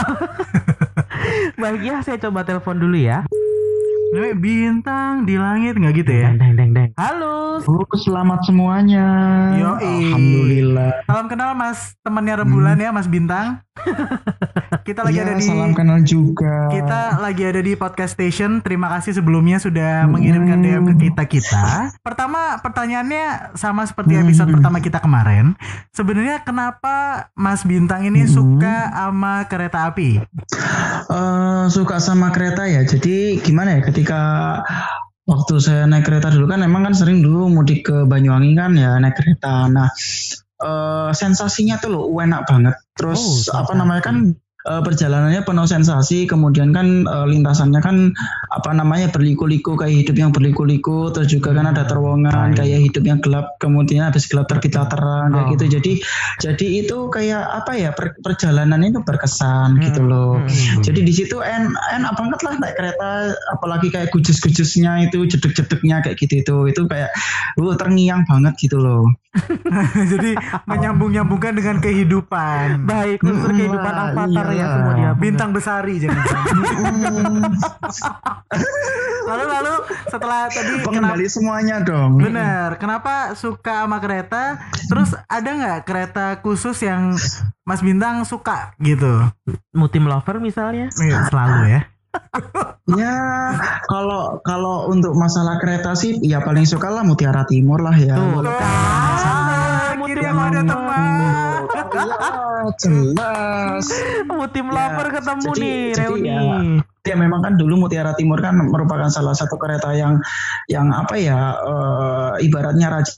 bahagia 1.61 2.01
saya 2.01 2.17
coba 2.19 2.41
telepon 2.41 2.77
dulu 2.77 2.97
ya 2.97 3.25
Namanya 4.11 4.35
bintang 4.43 5.23
di 5.23 5.39
langit 5.39 5.79
nggak 5.79 6.03
gitu 6.03 6.11
ya? 6.11 6.35
Deng 6.35 6.43
deng 6.43 6.53
deng 6.59 6.71
deng. 6.75 6.89
Halo. 6.99 7.63
Oh, 7.63 7.87
selamat 7.95 8.43
semuanya. 8.43 9.07
Yoi. 9.55 9.87
Alhamdulillah. 9.87 10.91
Salam 11.07 11.25
kenal 11.31 11.55
Mas 11.55 11.95
temannya 12.03 12.43
rembulan 12.43 12.75
ya 12.75 12.91
Mas 12.91 13.07
Bintang. 13.07 13.63
Kita 14.81 15.01
lagi 15.01 15.15
Ya, 15.15 15.23
ada 15.23 15.33
di 15.35 15.45
salam 15.45 15.71
kenal 15.71 16.01
juga. 16.01 16.67
kita 16.69 17.19
lagi 17.19 17.43
ada 17.43 17.61
di 17.61 17.73
podcast 17.73 18.13
station. 18.13 18.59
Terima 18.59 18.89
kasih 18.89 19.15
sebelumnya 19.15 19.57
sudah 19.57 20.05
mengirimkan 20.05 20.59
DM 20.59 20.83
ke 20.87 20.95
kita 21.01 21.23
kita. 21.25 21.63
Pertama 21.99 22.59
pertanyaannya 22.59 23.55
sama 23.55 23.85
seperti 23.85 24.17
episode 24.17 24.49
Hmm. 24.49 24.57
pertama 24.57 24.77
kita 24.79 24.99
kemarin. 24.99 25.53
Sebenarnya 25.91 26.41
kenapa 26.41 26.95
Mas 27.33 27.63
Bintang 27.63 28.03
ini 28.03 28.25
Hmm. 28.25 28.33
suka 28.33 28.75
sama 28.89 29.45
kereta 29.45 29.87
api? 29.87 30.19
Eh, 31.07 31.63
suka 31.69 31.97
sama 31.97 32.29
kereta 32.29 32.65
ya. 32.65 32.81
Jadi 32.81 33.39
gimana 33.39 33.77
ya 33.77 33.81
ketika 33.83 34.19
waktu 35.23 35.53
saya 35.57 35.83
naik 35.85 36.03
kereta 36.03 36.27
dulu 36.27 36.49
kan 36.49 36.59
emang 36.59 36.83
kan 36.83 36.93
sering 36.93 37.21
dulu 37.21 37.47
mudik 37.47 37.85
ke 37.85 38.03
Banyuwangi 38.03 38.51
kan 38.53 38.71
ya 38.73 38.97
naik 38.97 39.15
kereta. 39.15 39.69
Nah, 39.69 39.87
eh, 40.61 41.09
sensasinya 41.11 41.81
tuh 41.81 41.89
loh 41.91 42.03
enak 42.21 42.45
banget. 42.45 42.75
Terus 42.93 43.49
Oh, 43.49 43.61
apa 43.61 43.73
namanya 43.73 44.01
kan 44.05 44.37
eh, 44.63 44.81
perjalanannya 44.81 45.41
penuh 45.41 45.65
sensasi, 45.65 46.25
kemudian 46.25 46.69
kan 46.71 47.03
eh, 47.03 47.25
lintasannya 47.27 47.79
kan 47.79 47.95
apa 48.49 48.69
namanya 48.71 49.09
berliku-liku 49.09 49.73
kayak 49.73 50.05
hidup 50.05 50.15
yang 50.17 50.31
berliku-liku, 50.31 51.09
terus 51.09 51.29
juga 51.29 51.51
kan 51.51 51.69
ada 51.69 51.83
terowongan 51.83 52.53
kayak 52.53 52.89
hidup 52.89 53.03
yang 53.03 53.19
gelap, 53.19 53.55
kemudian 53.57 54.05
habis 54.05 54.25
gelap 54.25 54.45
terbitlah 54.45 54.85
terang 54.85 55.29
kayak 55.29 55.39
Oh. 55.41 55.51
gitu. 55.53 55.65
Jadi 55.71 55.93
jadi 56.37 56.65
itu 56.83 56.97
kayak 57.07 57.41
apa 57.41 57.71
ya 57.73 57.89
per- 57.91 58.17
perjalanan 58.19 58.81
itu 58.81 59.01
berkesan 59.01 59.79
gitu 59.79 60.01
loh. 60.01 60.41
Hmm. 60.41 60.81
Jadi 60.81 60.99
di 61.01 61.13
situ 61.13 61.39
en 61.39 61.69
enak 61.91 62.13
banget 62.13 62.39
lah 62.41 62.53
naik 62.57 62.75
kereta, 62.75 63.09
apalagi 63.51 63.89
kayak 63.89 64.09
gujus-gujusnya 64.11 65.07
itu, 65.07 65.25
jedek-jedeknya 65.25 66.01
kayak 66.01 66.17
gitu 66.17 66.41
itu, 66.41 66.55
itu 66.69 66.81
kayak 66.85 67.09
uh, 67.57 67.75
terngiang 67.75 68.23
banget 68.25 68.53
gitu 68.59 68.77
loh. 68.77 69.05
Jadi 70.11 70.35
menyambung-nyambungkan 70.67 71.55
dengan 71.55 71.79
kehidupan. 71.79 72.83
Baik, 72.83 73.23
unsur 73.23 73.51
Hmm, 73.51 73.57
kehidupan 73.57 73.93
wah, 73.93 74.11
avatar 74.11 74.47
ya 74.51 74.59
iya. 74.59 74.67
semua 74.75 74.93
dia. 74.93 75.11
Bintang 75.15 75.49
besari 75.55 75.95
jangan. 75.99 76.23
Lalu 79.21 79.45
lalu 79.47 79.73
setelah 80.11 80.49
tadi 80.51 80.71
kenapa 80.75 80.85
pengendali 80.91 81.27
semuanya 81.29 81.75
dong. 81.79 82.19
Bener, 82.19 82.75
kenapa 82.75 83.31
suka 83.37 83.87
sama 83.87 84.03
kereta? 84.03 84.59
Terus 84.91 85.15
ada 85.29 85.49
nggak 85.49 85.79
kereta 85.87 86.25
khusus 86.43 86.75
yang 86.83 87.15
Mas 87.63 87.79
Bintang 87.79 88.27
suka 88.27 88.75
gitu? 88.81 89.29
Mutim 89.71 90.09
lover 90.09 90.41
misalnya. 90.43 90.91
Iya, 90.99 91.31
selalu 91.31 91.57
ya. 91.69 91.81
Ya 92.91 93.15
kalau 93.87 94.43
kalau 94.43 94.91
untuk 94.91 95.15
masalah 95.15 95.55
kereta 95.63 95.95
sih 95.95 96.19
ya 96.19 96.43
paling 96.43 96.67
suka 96.67 96.91
lah 96.91 97.07
Mutiara 97.07 97.47
Timur 97.47 97.79
lah 97.79 97.95
ya. 97.95 98.19
Tuh, 98.19 98.43
akhirnya 100.11 100.31
mau 100.35 100.51
ada 100.51 100.59
teman. 100.59 101.60
Ya, 101.91 102.05
jelas. 102.79 103.85
Mutim 104.25 104.67
Ya, 104.71 104.87
ketemu 104.95 105.49
jadi- 105.51 105.61
nih 105.61 105.79
jadi 105.91 106.03
reuni. 106.07 106.29
ya, 106.29 106.39
Ya 107.01 107.15
memang 107.17 107.41
kan 107.41 107.57
dulu 107.57 107.81
Mutiara 107.81 108.13
Timur 108.13 108.37
kan 108.39 108.53
merupakan 108.61 109.09
salah 109.09 109.33
satu 109.33 109.57
kereta 109.57 109.89
yang 109.97 110.21
yang 110.69 110.93
apa 110.93 111.17
ya 111.17 111.57
eh, 111.57 112.45
ibaratnya 112.45 112.93
raja 112.93 113.11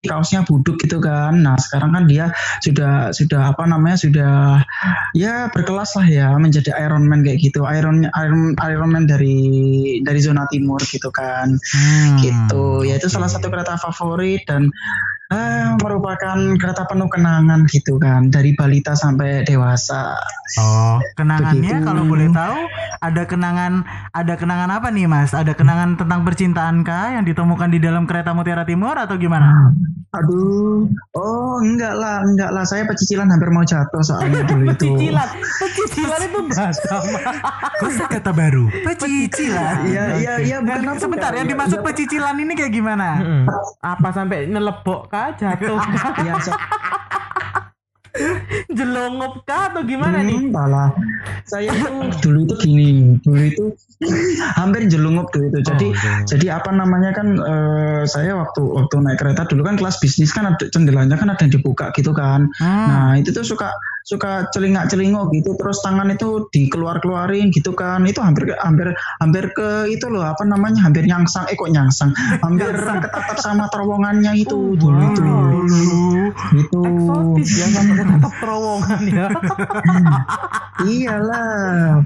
kaosnya 0.00 0.44
buduk 0.48 0.80
gitu 0.80 0.96
kan. 1.00 1.44
Nah 1.44 1.56
sekarang 1.60 1.92
kan 1.92 2.04
dia 2.08 2.32
sudah 2.64 3.12
sudah 3.12 3.52
apa 3.52 3.68
namanya 3.68 4.00
sudah 4.00 4.64
ya 5.12 5.48
berkelas 5.52 5.92
lah 5.96 6.08
ya 6.08 6.28
menjadi 6.40 6.72
Iron 6.80 7.04
Man 7.04 7.20
kayak 7.24 7.40
gitu. 7.40 7.64
Iron 7.68 8.08
Iron 8.16 8.56
Iron 8.56 8.90
Man 8.92 9.04
dari 9.04 9.36
dari 10.04 10.20
zona 10.20 10.48
timur 10.48 10.80
gitu 10.84 11.08
kan. 11.12 11.52
Hmm, 11.56 12.16
gitu. 12.20 12.84
Ya 12.84 12.96
itu 12.96 13.08
salah 13.12 13.28
satu 13.28 13.52
kereta 13.52 13.76
favorit 13.76 14.44
dan 14.48 14.72
eh, 15.30 15.66
merupakan 15.78 16.38
kereta 16.58 16.82
penuh 16.90 17.06
kenangan 17.06 17.62
gitu 17.70 17.96
kan 18.02 18.28
dari 18.28 18.52
balita 18.58 18.98
sampai 18.98 19.46
dewasa. 19.46 20.18
Oh, 20.58 20.98
kenangannya 21.14 21.78
Begitu. 21.78 21.86
kalau 21.86 22.02
boleh 22.10 22.28
tahu 22.34 22.58
ada 22.98 23.22
kenangan 23.22 23.86
ada 24.10 24.34
kenangan 24.34 24.70
apa 24.74 24.90
nih 24.90 25.06
Mas? 25.06 25.30
Ada 25.30 25.54
kenangan 25.54 25.94
tentang 25.94 26.26
percintaan 26.26 26.82
kah 26.82 27.14
yang 27.14 27.22
ditemukan 27.22 27.70
di 27.70 27.78
dalam 27.78 28.02
kereta 28.10 28.34
Mutiara 28.34 28.66
Timur 28.66 28.98
atau 28.98 29.14
gimana? 29.14 29.70
Aduh, 30.10 30.90
oh 31.14 31.54
enggak 31.62 31.94
lah, 31.94 32.18
enggak 32.26 32.50
lah. 32.50 32.66
Saya 32.66 32.82
pecicilan 32.82 33.30
hampir 33.30 33.54
mau 33.54 33.62
jatuh 33.62 34.02
soalnya 34.02 34.42
dulu 34.42 34.74
itu. 34.74 34.90
Pecicilan, 34.90 35.28
pecicilan 35.38 36.20
itu 36.26 36.38
bahasa 36.50 36.94
Kosa 37.78 38.04
kata 38.10 38.34
baru. 38.34 38.66
Pecicilan. 38.82 39.86
Iya, 39.86 40.04
iya, 40.18 40.34
iya, 40.42 40.56
bukan 40.58 40.82
apa 40.82 40.98
sebentar, 40.98 41.30
yang 41.30 41.46
enggak. 41.46 41.54
dimaksud 41.54 41.78
Iya, 41.78 41.86
pecicilan 41.86 42.36
ini 42.42 42.52
kayak 42.58 42.72
gimana? 42.74 43.08
Apa 43.78 44.08
sampai 44.10 44.50
nelebok 44.50 45.06
kah 45.14 45.19
jatuh. 45.36 45.78
Iya, 46.24 46.34
saya 46.40 46.56
jelongop 48.78 49.44
kah 49.44 49.72
atau 49.72 49.82
gimana 49.84 50.22
nih? 50.24 50.36
Hmm, 50.36 50.48
entahlah. 50.52 50.88
Saya 51.44 51.70
tuh 51.74 52.08
dulu 52.24 52.38
itu 52.46 52.54
gini, 52.62 52.88
dulu 53.20 53.42
itu 53.42 53.64
hampir 54.58 54.88
jelungup 54.88 55.28
dulu 55.34 55.52
itu. 55.52 55.60
Jadi 55.66 55.86
Oh, 55.90 56.22
jadi 56.28 56.60
apa 56.60 56.70
namanya 56.70 57.10
kan 57.10 57.34
eh, 57.34 58.02
saya 58.06 58.38
waktu 58.38 58.62
waktu 58.62 58.94
naik 59.02 59.18
kereta 59.18 59.42
dulu 59.48 59.66
kan 59.66 59.74
kelas 59.76 59.98
bisnis 59.98 60.30
kan 60.30 60.54
ada 60.54 60.64
jendelanya 60.70 61.18
kan 61.18 61.28
ada 61.32 61.42
yang 61.42 61.52
dibuka 61.52 61.90
gitu 61.92 62.14
kan. 62.14 62.48
Hmm. 62.62 62.86
Nah 62.88 63.10
itu 63.18 63.34
tuh 63.34 63.42
suka 63.42 63.74
suka 64.10 64.48
celingak 64.50 64.88
celinguk 64.88 65.28
gitu 65.30 65.54
terus 65.60 65.84
tangan 65.84 66.08
itu 66.10 66.48
dikeluar 66.50 66.98
keluarin 67.04 67.52
gitu 67.52 67.76
kan 67.76 68.02
itu 68.08 68.18
hampir 68.18 68.50
hampir 68.58 68.90
hampir 69.20 69.52
ke 69.52 69.92
itu 69.92 70.08
loh 70.08 70.24
apa 70.24 70.42
namanya 70.42 70.88
hampir 70.88 71.04
nyangsang 71.04 71.46
eh 71.46 71.54
kok 71.54 71.70
nyangsang 71.70 72.10
hampir 72.40 72.74
ketatap 72.74 73.38
sama 73.38 73.68
terowongannya 73.68 74.32
itu 74.40 74.74
dulu 74.74 74.98
itu 75.14 75.22
gitu 76.58 76.80
Eksotis 76.82 77.50
ya 77.60 77.66
sampai 77.70 77.94
tetap 78.10 78.32
terowongan 78.42 79.00
ya. 79.06 79.28
iyalah 80.90 82.02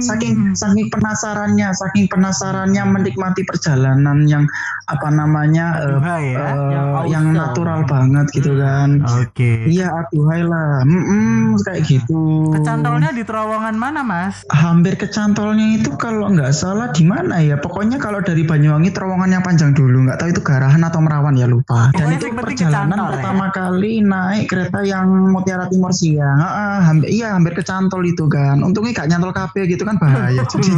saking 0.00 0.52
saking 0.52 0.86
penasarannya 0.88 1.68
saking 1.72 2.06
penasarannya 2.06 2.82
menikmati 2.84 3.42
perjalanan 3.42 4.24
yang 4.24 4.44
apa 4.86 5.08
namanya 5.08 5.80
eh, 5.80 5.84
Aduhai 5.88 6.24
ya. 6.30 6.38
eh, 6.44 7.04
Yang 7.04 7.10
yang 7.10 7.26
natural 7.32 7.80
banget 7.84 8.26
gitu 8.32 8.52
kan. 8.56 9.00
Oke. 9.20 9.66
iya 9.66 9.88
aduhai 9.94 10.42
lah. 10.42 10.82
Mm-mm, 10.84 11.56
kayak 11.60 11.82
gitu. 11.84 12.52
Kecantolnya 12.52 13.10
di 13.10 13.22
terowongan 13.22 13.74
mana, 13.74 14.00
Mas? 14.02 14.42
hampir 14.50 14.94
kecantolnya 14.94 15.78
itu 15.78 15.94
kalau 15.96 16.28
nggak 16.28 16.50
salah 16.50 16.90
di 16.90 17.04
mana 17.04 17.40
ya? 17.40 17.56
Pokoknya 17.56 17.96
kalau 17.96 18.20
dari 18.20 18.44
Banyuwangi 18.44 18.90
terowongannya 18.90 19.40
panjang 19.40 19.72
dulu. 19.72 20.04
Nggak 20.04 20.18
tahu 20.18 20.28
itu 20.30 20.42
Garahan 20.42 20.82
atau 20.82 21.00
Merawan 21.00 21.34
ya 21.34 21.46
lupa. 21.46 21.88
Dan 21.90 22.08
Pokoknya 22.10 22.16
itu 22.16 22.26
yang 22.26 22.36
perjalanan 22.36 22.88
kecantol 22.90 23.06
ya. 23.06 23.12
pertama 23.16 23.46
kali 23.50 23.92
naik 24.00 24.44
kereta 24.46 24.80
yang 24.82 25.06
Mutiara 25.30 25.66
Timur 25.68 25.92
siang. 25.92 26.36
Ah, 26.36 26.48
ah, 26.48 26.76
hampir 26.84 27.08
iya 27.10 27.32
hampir 27.32 27.52
kecantol 27.54 28.02
itu 28.04 28.24
kan. 28.26 28.60
Untungnya 28.60 28.92
gak 28.94 29.08
nyantol 29.08 29.32
kabel 29.54 29.70
gitu 29.70 29.86
kan 29.86 29.96
bahaya 30.02 30.42
jadi 30.50 30.70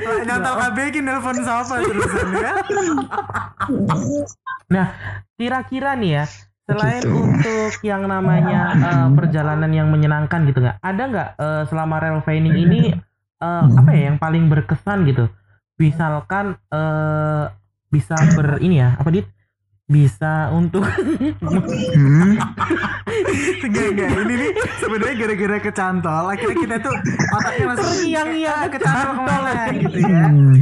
Lah, 0.00 0.22
Nyantal 0.26 0.54
KB 0.54 0.76
iki 0.94 1.00
nelpon 1.02 1.42
siapa 1.42 1.82
terusan 1.82 2.28
ya? 2.38 2.54
Nah, 4.70 4.86
kira-kira 5.34 5.98
nih 5.98 6.22
ya, 6.22 6.24
selain 6.62 7.02
Gitu. 7.02 7.10
untuk 7.10 7.74
yang 7.82 8.06
namanya 8.06 8.60
eh, 8.78 9.08
perjalanan 9.18 9.74
yang 9.74 9.90
menyenangkan 9.90 10.46
gitu 10.46 10.62
nggak, 10.62 10.78
ada 10.78 11.02
nggak 11.10 11.28
eh, 11.34 11.62
selama 11.66 11.98
rail 11.98 12.22
training 12.22 12.54
ini 12.54 12.80
eh, 13.42 13.64
apa 13.74 13.90
ya 13.90 14.14
yang 14.14 14.18
paling 14.22 14.46
berkesan 14.46 15.02
gitu? 15.10 15.26
Misalkan 15.82 16.54
eh, 16.70 17.50
bisa 17.90 18.14
ber 18.38 18.62
ini 18.62 18.78
ya, 18.78 18.94
apa 18.94 19.10
dit? 19.10 19.26
Bisa 19.90 20.54
untuk 20.54 20.86
hmm. 20.86 22.38
Ini 23.60 24.34
nih 24.38 24.50
sebenarnya 24.78 25.14
gara-gara 25.18 25.58
kecantol. 25.58 26.24
Akhirnya 26.30 26.56
kita 26.62 26.76
tuh 26.78 26.94
otaknya 27.34 27.64
langsung 27.74 27.90
Terngiang-ngiang 27.90 28.54
"Ah, 28.54 28.68
kecantol 28.70 29.10
ke 29.10 29.22
mana 29.26 29.52
gitu 29.74 29.98
ya. 29.98 30.24
hmm. 30.30 30.54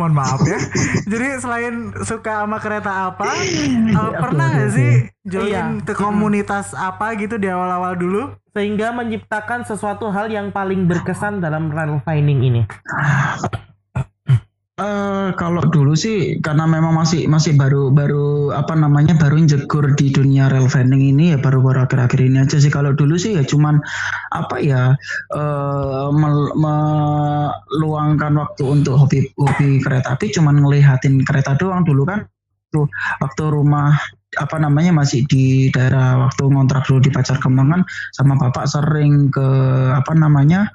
Mohon 0.00 0.12
maaf 0.16 0.40
ya. 0.48 0.58
Jadi 1.04 1.26
selain 1.38 1.74
suka 2.00 2.32
sama 2.44 2.56
kereta 2.58 3.12
apa, 3.12 3.28
eh, 3.44 4.10
pernah 4.16 4.46
nggak 4.56 4.70
sih 4.72 4.92
join 5.28 5.52
Iya. 5.52 5.64
ke 5.84 5.92
komunitas 5.92 6.72
apa 6.72 7.12
gitu 7.20 7.36
di 7.36 7.52
awal-awal 7.52 7.92
dulu? 7.94 8.32
sehingga 8.52 8.92
menciptakan 8.92 9.64
sesuatu 9.64 10.12
hal 10.12 10.28
yang 10.28 10.52
paling 10.52 10.84
berkesan 10.84 11.40
dalam 11.40 11.72
rail 11.72 12.04
training 12.04 12.44
ini. 12.44 12.62
Eh, 14.82 15.28
kalau 15.38 15.62
dulu 15.70 15.94
sih 15.94 16.42
karena 16.42 16.66
memang 16.66 16.90
masih 16.98 17.30
masih 17.30 17.54
baru 17.54 17.94
baru 17.94 18.50
apa 18.50 18.74
namanya 18.74 19.14
baru 19.14 19.38
jegur 19.46 19.94
di 19.94 20.10
dunia 20.10 20.50
rail 20.50 20.66
vending 20.66 21.14
ini 21.14 21.24
ya 21.30 21.38
baru-baru 21.38 21.86
akhir-akhir 21.86 22.18
ini 22.18 22.42
aja 22.42 22.58
sih. 22.58 22.72
Kalau 22.72 22.90
dulu 22.90 23.14
sih 23.14 23.38
ya 23.38 23.46
cuman 23.46 23.78
apa 24.34 24.58
ya 24.58 24.98
mel- 26.10 26.54
meluangkan 26.58 28.32
waktu 28.42 28.62
untuk 28.66 29.06
hobi 29.06 29.30
hobi 29.38 29.78
kereta 29.78 30.18
api 30.18 30.34
cuman 30.34 30.58
ngelihatin 30.66 31.22
kereta 31.22 31.54
doang. 31.54 31.86
Dulu 31.86 32.02
kan 32.02 32.26
tuh 32.74 32.90
waktu 33.22 33.42
rumah 33.54 33.94
apa 34.40 34.56
namanya 34.56 34.96
masih 34.96 35.28
di 35.28 35.68
daerah 35.70 36.16
waktu 36.26 36.48
ngontrak 36.48 36.88
dulu 36.88 37.04
di 37.04 37.12
Pacar 37.12 37.36
Kembang 37.38 37.68
kan 37.70 37.82
sama 38.16 38.34
bapak 38.40 38.64
sering 38.64 39.28
ke 39.28 39.46
apa 39.92 40.16
namanya 40.16 40.72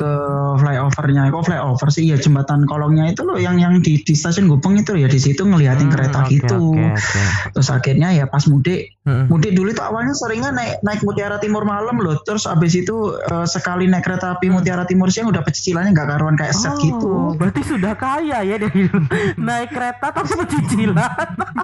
ke 0.00 0.12
flyovernya. 0.56 1.28
Kok 1.28 1.44
flyover 1.44 1.88
sih? 1.92 2.08
Ya 2.08 2.16
jembatan 2.16 2.64
kolongnya 2.64 3.12
itu 3.12 3.20
loh 3.20 3.36
yang 3.36 3.60
yang 3.60 3.84
di, 3.84 4.00
di 4.00 4.14
stasiun 4.16 4.48
Gubeng 4.48 4.80
itu 4.80 4.96
ya 4.96 5.04
di 5.06 5.20
situ 5.20 5.44
ngeliatin 5.44 5.86
Hmm, 5.86 5.92
kereta 5.92 6.18
oke, 6.24 6.32
gitu. 6.32 6.56
oke, 6.72 6.86
oke. 6.96 7.22
terus 7.52 7.68
akhirnya 7.68 8.08
ya 8.10 8.24
pas 8.24 8.44
mudik. 8.48 8.96
Mm-mm. 9.00 9.32
mudik 9.32 9.56
dulu 9.56 9.72
itu 9.72 9.80
awalnya 9.80 10.12
seringnya 10.12 10.52
naik 10.52 10.84
naik 10.84 11.00
Mutiara 11.00 11.40
Timur 11.40 11.64
malam 11.64 11.96
loh. 11.98 12.20
Terus 12.20 12.44
abis 12.44 12.76
itu 12.76 12.96
eh, 13.16 13.46
sekali 13.48 13.88
naik 13.88 14.04
kereta 14.04 14.36
api 14.36 14.48
Mutiara 14.48 14.84
Timur 14.84 15.08
siang 15.08 15.28
udah 15.28 15.40
pecicilannya 15.40 15.92
nggak 15.92 16.08
karuan 16.08 16.36
kayak 16.36 16.52
set 16.52 16.70
Oh, 16.70 16.78
gitu. 16.78 17.10
Berarti 17.34 17.60
sudah 17.64 17.92
kaya 17.92 18.40
ya 18.40 18.56
dari 18.56 18.86
naik 19.50 19.72
kereta 19.72 20.12
tapi 20.12 20.32
cicilan. 20.46 20.96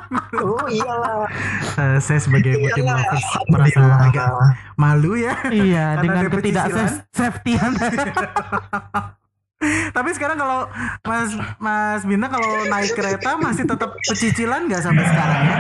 oh 0.43 0.67
iyalah. 0.67 1.29
Eh, 1.77 1.99
saya 2.01 2.19
sebagai 2.19 2.57
lovers 2.57 3.25
merasa 3.47 3.81
agak 4.03 4.29
malu 4.75 5.15
ya. 5.15 5.37
iya, 5.49 5.87
dengan 6.03 6.27
ada 6.27 6.31
pecicilan. 6.33 6.89
Tapi 9.97 10.11
sekarang 10.13 10.37
kalau 10.37 10.69
Mas 11.01 11.33
Mas 11.57 12.03
Bintang 12.05 12.29
kalau 12.29 12.69
naik 12.69 12.93
kereta 12.93 13.41
masih 13.41 13.65
tetap 13.65 13.97
pecicilan 14.05 14.69
nggak 14.69 14.85
sampai 14.85 15.05
sekarang 15.09 15.41
ya? 15.49 15.57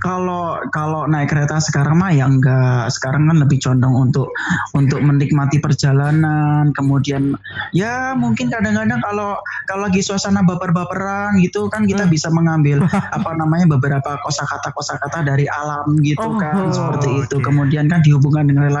Kalau 0.00 0.58
kalau 0.72 1.04
naik 1.06 1.30
kereta 1.30 1.60
sekarang 1.60 2.00
mah 2.00 2.10
ya 2.10 2.26
enggak. 2.26 2.88
Sekarang 2.92 3.28
kan 3.28 3.36
lebih 3.40 3.60
condong 3.60 3.94
untuk 3.94 4.28
untuk 4.72 5.00
menikmati 5.00 5.60
perjalanan. 5.60 6.72
Kemudian 6.72 7.36
ya 7.70 8.12
mungkin 8.14 8.48
kadang-kadang 8.48 9.00
kalau 9.00 9.36
kalau 9.66 9.86
lagi 9.86 10.00
suasana 10.00 10.42
baper-baperan 10.42 11.38
gitu 11.40 11.68
kan 11.68 11.84
kita 11.84 12.04
Hmm. 12.06 12.12
bisa 12.12 12.28
mengambil 12.32 12.80
apa 13.16 13.30
namanya 13.36 13.76
beberapa 13.76 14.16
kosakata 14.24 14.72
kosakata 14.72 15.22
dari 15.22 15.44
alam 15.46 15.94
gitu 16.00 16.22
Oh, 16.22 16.40
kan. 16.40 16.68
Oh, 16.68 16.72
seperti 16.72 17.08
itu 17.22 17.36
kemudian 17.40 17.86
kan 17.86 18.00
dihubungkan 18.00 18.48
dengan 18.48 18.72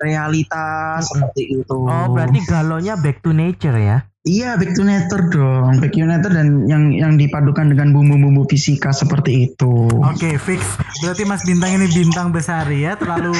realitas 0.00 1.06
seperti 1.06 1.60
itu. 1.62 1.76
Oh, 1.76 2.10
berarti 2.10 2.40
galonya 2.46 2.94
back 2.96 3.20
to 3.20 3.30
nature 3.30 3.74
ya. 3.74 4.06
Iya 4.22 4.52
back 4.54 4.72
to 4.72 4.82
nature 4.82 5.24
dong 5.28 5.80
back 5.80 5.90
to 5.90 6.04
nature 6.04 6.28
dan 6.28 6.68
yang 6.68 6.92
yang 6.92 7.12
dipadukan 7.14 7.66
dengan 7.66 7.90
bumbu-bumbu 7.90 8.44
fisika 8.46 8.92
seperti 8.92 9.48
itu 9.48 9.88
Oke, 10.00 10.36
fix. 10.36 10.60
Berarti 11.00 11.24
Mas 11.24 11.40
Bintang 11.42 11.72
ini 11.72 11.86
bintang 11.88 12.28
besar 12.28 12.68
ya, 12.68 12.92
terlalu 12.94 13.32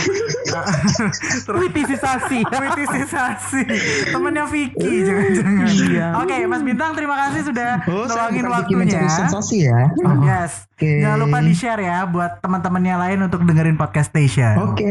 Kritisisasi. 1.46 2.40
Kritisisasi 2.42 3.60
temennya 4.08 4.44
Vicky 4.46 5.04
jangan-jangan. 5.04 5.68
Iya. 5.68 6.06
Oke, 6.20 6.36
Mas 6.46 6.62
Bintang 6.62 6.92
terima 6.94 7.16
kasih 7.18 7.40
sudah 7.44 7.84
Oh, 7.86 8.06
waktunya. 8.46 9.04
sensasi 9.06 9.68
ya. 9.68 9.92
Yes. 10.22 10.64
Oke. 10.74 11.00
Jangan 11.00 11.18
lupa 11.20 11.38
di 11.40 11.54
share 11.54 11.82
ya 11.82 12.04
buat 12.06 12.40
teman-temannya 12.40 12.94
lain 12.98 13.18
untuk 13.26 13.44
dengerin 13.44 13.76
podcast 13.76 14.10
station. 14.10 14.56
Oke. 14.58 14.88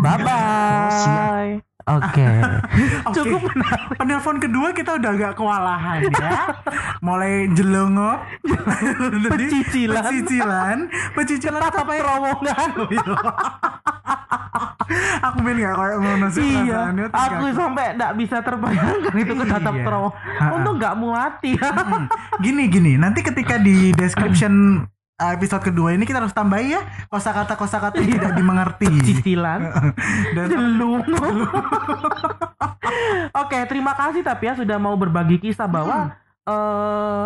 Bye 0.00 0.18
bye. 0.20 1.71
Oke. 1.82 2.26
Oke. 3.08 3.14
Cukup 3.14 3.42
Penelpon 3.96 4.36
kedua 4.38 4.70
kita 4.70 4.96
udah 4.96 5.10
agak 5.10 5.32
kewalahan 5.34 6.00
ya. 6.08 6.54
Mulai 7.06 7.50
jelongok, 7.52 8.18
Pecicilan. 9.32 10.02
pecicilan, 10.02 10.78
pecicilan 11.14 11.62
apa 11.62 11.92
ya? 11.92 12.00
terowongan. 12.02 12.68
Aku 15.22 15.38
main 15.40 15.56
gak 15.56 15.74
kayak 15.74 15.98
mau 15.98 16.14
iya, 16.36 16.80
aku 17.08 17.44
sampai 17.54 17.96
nggak 17.96 18.12
bisa 18.18 18.36
terbayangkan 18.44 19.14
itu 19.14 19.32
ke 19.32 19.44
tatap 19.48 19.74
Iya. 19.74 19.84
terowongan. 19.86 20.50
Untung 20.52 20.76
nggak 20.76 20.94
muati. 20.94 21.52
Hmm. 21.56 22.04
Gini 22.38 22.68
gini, 22.68 22.92
nanti 22.94 23.22
ketika 23.22 23.56
di 23.56 23.94
description 23.94 24.84
episode 25.20 25.62
kedua 25.62 25.94
ini 25.94 26.08
kita 26.08 26.24
harus 26.24 26.34
tambahi 26.34 26.74
ya 26.74 26.82
kosakata 27.06 27.54
kosakata 27.54 28.00
yang 28.00 28.18
tidak 28.18 28.32
dimengerti. 28.34 28.88
Cicilan. 29.04 29.60
Dan 30.36 30.48
Jelung. 30.50 31.04
Oke, 33.42 33.58
terima 33.70 33.94
kasih 33.94 34.24
tapi 34.24 34.50
ya 34.50 34.54
sudah 34.58 34.76
mau 34.80 34.96
berbagi 34.98 35.38
kisah 35.38 35.68
bahwa 35.68 36.16
eh 36.48 37.24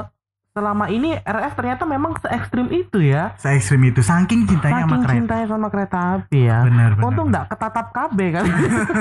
selama 0.56 0.88
ini 0.88 1.20
RF 1.20 1.52
ternyata 1.52 1.84
memang 1.84 2.16
se 2.16 2.32
ekstrim 2.32 2.72
itu 2.72 3.04
ya. 3.04 3.36
se 3.36 3.52
ekstrim 3.52 3.84
itu 3.84 4.00
saking 4.00 4.48
cintanya 4.48 4.88
sama 4.88 4.96
Saking 4.96 5.04
kereta. 5.04 5.16
cintanya 5.20 5.46
sama 5.52 5.66
kereta 5.68 5.98
api 6.16 6.40
ya. 6.48 6.58
Benar, 6.64 6.90
benar, 6.96 7.04
Untung 7.12 7.26
nggak 7.28 7.46
ketatap 7.52 7.86
KB 7.92 8.18
kan. 8.32 8.44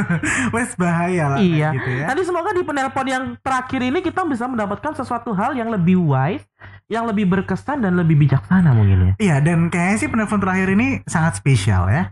Wes 0.60 0.76
bahaya 0.76 1.24
lah 1.32 1.40
iya. 1.40 1.72
gitu 1.72 1.92
ya. 1.96 2.12
Tadi 2.12 2.22
semoga 2.28 2.52
di 2.52 2.64
penelpon 2.68 3.08
yang 3.08 3.24
terakhir 3.40 3.80
ini 3.88 4.04
kita 4.04 4.28
bisa 4.28 4.52
mendapatkan 4.52 4.92
sesuatu 5.00 5.32
hal 5.32 5.56
yang 5.56 5.72
lebih 5.72 5.96
wise, 5.96 6.44
yang 6.92 7.08
lebih 7.08 7.24
berkesan 7.24 7.80
dan 7.80 7.96
lebih 7.96 8.20
bijaksana 8.20 8.76
mungkin 8.76 8.98
ya. 9.00 9.14
Iya 9.16 9.36
dan 9.40 9.72
kayaknya 9.72 9.98
sih 10.04 10.10
penelpon 10.12 10.44
terakhir 10.44 10.76
ini 10.76 11.08
sangat 11.08 11.40
spesial 11.40 11.88
ya. 11.88 12.12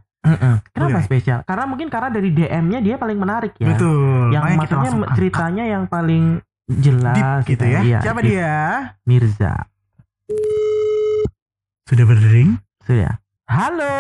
Kenapa 0.71 1.03
Oke. 1.03 1.07
spesial? 1.11 1.43
Karena 1.43 1.67
mungkin 1.67 1.91
karena 1.91 2.07
dari 2.07 2.31
DM-nya 2.31 2.79
dia 2.79 2.95
paling 2.95 3.19
menarik 3.19 3.59
ya. 3.59 3.75
Betul. 3.75 4.31
Yang 4.31 4.43
maksudnya 4.55 4.91
ceritanya 5.19 5.63
yang 5.67 5.83
paling 5.91 6.39
jelas 6.69 7.43
deep 7.43 7.55
gitu 7.55 7.65
ya. 7.67 7.79
Iya, 7.83 7.99
Siapa 7.99 8.19
deep. 8.23 8.29
dia? 8.31 8.53
Mirza. 9.03 9.53
Sudah 11.83 12.05
berdering? 12.07 12.55
Sudah. 12.87 13.19
Halo. 13.51 13.95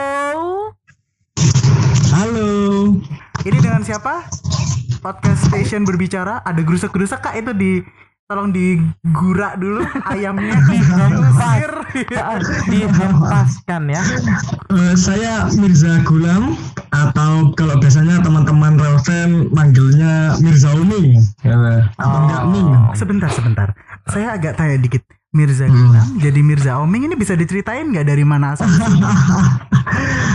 Halo. 2.15 2.49
Ini 3.43 3.57
dengan 3.59 3.83
siapa? 3.83 4.23
Podcast 5.03 5.51
Station 5.51 5.83
berbicara. 5.83 6.39
Ada 6.47 6.63
gerusak-gerusak 6.63 7.19
kak 7.19 7.35
itu 7.35 7.51
di 7.51 7.71
tolong 8.25 8.49
digurak 8.49 9.59
dulu 9.59 9.83
ayamnya. 10.07 10.55
Ah, 11.93 12.41
Dihempaskan 12.73 13.85
ya. 13.85 14.01
Eh, 14.73 14.95
saya 14.97 15.45
Mirza 15.53 16.01
Gulam 16.01 16.57
atau 16.89 17.53
kalau 17.53 17.77
biasanya 17.77 18.17
teman-teman 18.25 18.81
Relven 18.81 19.53
manggilnya 19.53 20.33
Mirza 20.41 20.73
Umi. 20.73 21.21
Ya, 21.45 21.53
atau 21.93 22.17
enggak 22.25 22.43
Ming. 22.49 22.69
sebentar 22.97 23.29
sebentar. 23.29 23.67
Saya 24.09 24.33
agak 24.33 24.57
tanya 24.57 24.81
dikit. 24.81 25.05
Mirza 25.33 25.65
Hmm. 25.65 25.73
Gulam 25.73 26.07
jadi 26.21 26.39
Mirza 26.45 26.77
Oming 26.77 27.09
ini 27.09 27.15
bisa 27.17 27.33
diceritain 27.33 27.89
nggak 27.89 28.05
dari 28.05 28.21
mana 28.21 28.53
asal? 28.53 28.69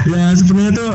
Ya 0.07 0.31
sebenarnya 0.35 0.73
itu 0.75 0.89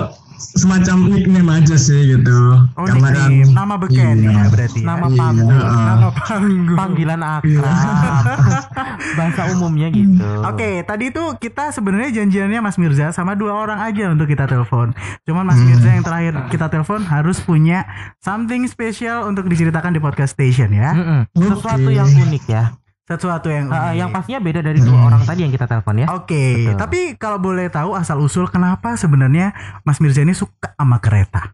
semacam 0.54 0.98
nickname 1.10 1.50
aja 1.54 1.76
sih 1.76 2.12
gitu 2.12 2.38
oh 2.70 2.84
karena 2.84 3.10
kan 3.10 3.32
nama 3.50 3.76
beken 3.76 4.16
Iya. 4.20 4.32
ya 4.32 4.44
berarti 4.48 4.80
ya? 4.80 4.86
Nama 4.86 5.06
Iya, 5.06 5.16
panggung. 5.16 5.50
heeh. 5.50 5.84
nama 5.84 6.10
panggung 6.12 6.76
Panggilan 6.76 7.22
akrab. 7.22 8.24
Bahasa 9.18 9.42
umumnya 9.50 9.88
gitu. 9.90 10.26
Oke, 10.44 10.82
tadi 10.82 11.10
tuh 11.10 11.38
kita 11.38 11.70
sebenarnya 11.70 12.10
janjiannya 12.16 12.60
Mas 12.60 12.76
Mirza 12.76 13.10
sama 13.10 13.34
dua 13.34 13.54
orang 13.56 13.80
aja 13.80 14.10
untuk 14.10 14.26
kita 14.26 14.46
telepon. 14.46 14.92
Cuman 15.24 15.44
Mas 15.44 15.56
Hmm. 15.56 15.70
Mirza 15.70 15.90
yang 15.92 16.04
terakhir 16.04 16.34
kita 16.50 16.68
telepon 16.68 17.02
harus 17.04 17.40
punya 17.40 17.86
something 18.20 18.66
special 18.66 19.26
untuk 19.26 19.46
diceritakan 19.46 19.92
di 19.92 20.00
podcast 20.00 20.34
station 20.34 20.70
ya. 20.70 20.92
Mm-mm. 20.92 21.22
Sesuatu 21.32 21.86
Oke. 21.86 21.94
yang 21.94 22.10
unik 22.10 22.44
ya. 22.46 22.74
Sesuatu 23.04 23.52
yang 23.52 23.68
unik. 23.68 24.00
yang 24.00 24.10
pastinya 24.16 24.40
beda 24.40 24.64
dari 24.64 24.80
dua 24.80 25.12
orang 25.12 25.28
tadi 25.28 25.44
yang 25.44 25.52
kita 25.52 25.68
telepon 25.68 26.00
ya. 26.00 26.08
Oke, 26.16 26.72
Betul. 26.72 26.80
tapi 26.80 27.00
kalau 27.20 27.36
boleh 27.36 27.68
tahu 27.68 28.00
asal 28.00 28.24
usul 28.24 28.48
kenapa 28.48 28.96
sebenarnya 28.96 29.52
Mas 29.84 30.00
Mirza 30.00 30.24
ini 30.24 30.32
suka 30.32 30.72
sama 30.80 31.04
kereta? 31.04 31.52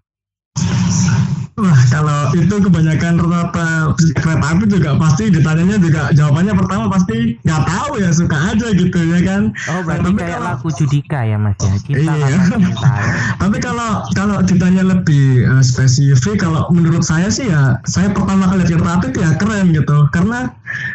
Wah 1.59 1.79
kalau 1.87 2.19
itu 2.33 2.55
kebanyakan 2.59 3.13
rata 3.19 3.69
kereta 4.15 4.47
api 4.49 4.65
juga 4.65 4.89
pasti 4.95 5.23
ditanyanya 5.27 5.77
juga 5.77 6.01
jawabannya 6.11 6.53
pertama 6.55 6.83
pasti 6.87 7.35
nggak 7.41 7.61
tahu 7.65 7.91
ya 7.97 8.09
suka 8.09 8.37
aja 8.49 8.67
gitu 8.71 8.97
ya 8.97 9.19
kan 9.21 9.41
Oh 9.67 9.81
berarti 9.81 10.03
Tapi 10.05 10.17
kayak 10.17 10.31
kalau- 10.33 10.49
lagu 10.49 10.69
Judika 10.71 11.19
ya 11.21 11.37
mas 11.37 11.57
ya. 11.57 11.73
Cinta 11.79 12.13
Iya. 12.15 12.27
ya. 12.27 12.39
Tapi 13.37 13.57
kalau 13.59 13.89
kalau 14.13 14.37
ditanya 14.41 14.83
lebih 14.83 15.25
eh, 15.43 15.61
spesifik, 15.61 16.39
kalau 16.39 16.69
menurut 16.69 17.01
saya 17.01 17.27
sih 17.27 17.45
ya, 17.45 17.77
saya 17.83 18.09
pertama 18.09 18.45
kali 18.45 18.61
lihat 18.61 18.71
kereta 18.71 18.91
api 18.95 19.07
ya 19.13 19.29
keren 19.35 19.65
gitu, 19.71 19.97
karena 20.09 20.39